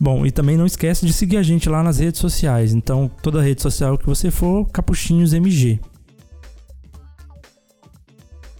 Bom, 0.00 0.26
e 0.26 0.30
também 0.30 0.56
não 0.56 0.66
esquece 0.66 1.06
de 1.06 1.12
seguir 1.12 1.36
a 1.36 1.42
gente 1.42 1.68
lá 1.68 1.82
nas 1.82 1.98
redes 1.98 2.20
sociais. 2.20 2.74
Então, 2.74 3.10
toda 3.22 3.40
rede 3.40 3.62
social 3.62 3.96
que 3.96 4.06
você 4.06 4.30
for, 4.30 4.68
Capuchinhos 4.70 5.32
MG. 5.32 5.80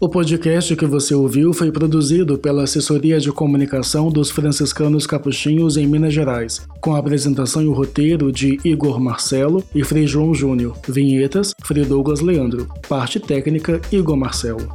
O 0.01 0.09
podcast 0.09 0.77
que 0.77 0.85
você 0.85 1.14
ouviu 1.14 1.55
foi 1.55 1.73
produzido 1.73 2.37
pela 2.37 2.64
Assessoria 2.64 3.18
de 3.18 3.33
Comunicação 3.33 4.11
dos 4.11 4.31
Franciscanos 4.31 5.07
Capuchinhos 5.07 5.77
em 5.77 5.87
Minas 5.87 6.12
Gerais, 6.12 6.66
com 6.81 6.94
a 6.94 6.99
apresentação 6.99 7.62
e 7.62 7.66
o 7.66 7.73
roteiro 7.73 8.31
de 8.31 8.59
Igor 8.64 9.01
Marcelo 9.01 9.64
e 9.75 9.83
Frei 9.83 10.07
João 10.07 10.35
Júnior. 10.35 10.77
Vinhetas, 10.87 11.55
Frei 11.64 11.85
Douglas 11.85 12.20
Leandro. 12.20 12.68
Parte 12.87 13.18
técnica, 13.18 13.81
Igor 13.90 14.16
Marcelo. 14.16 14.68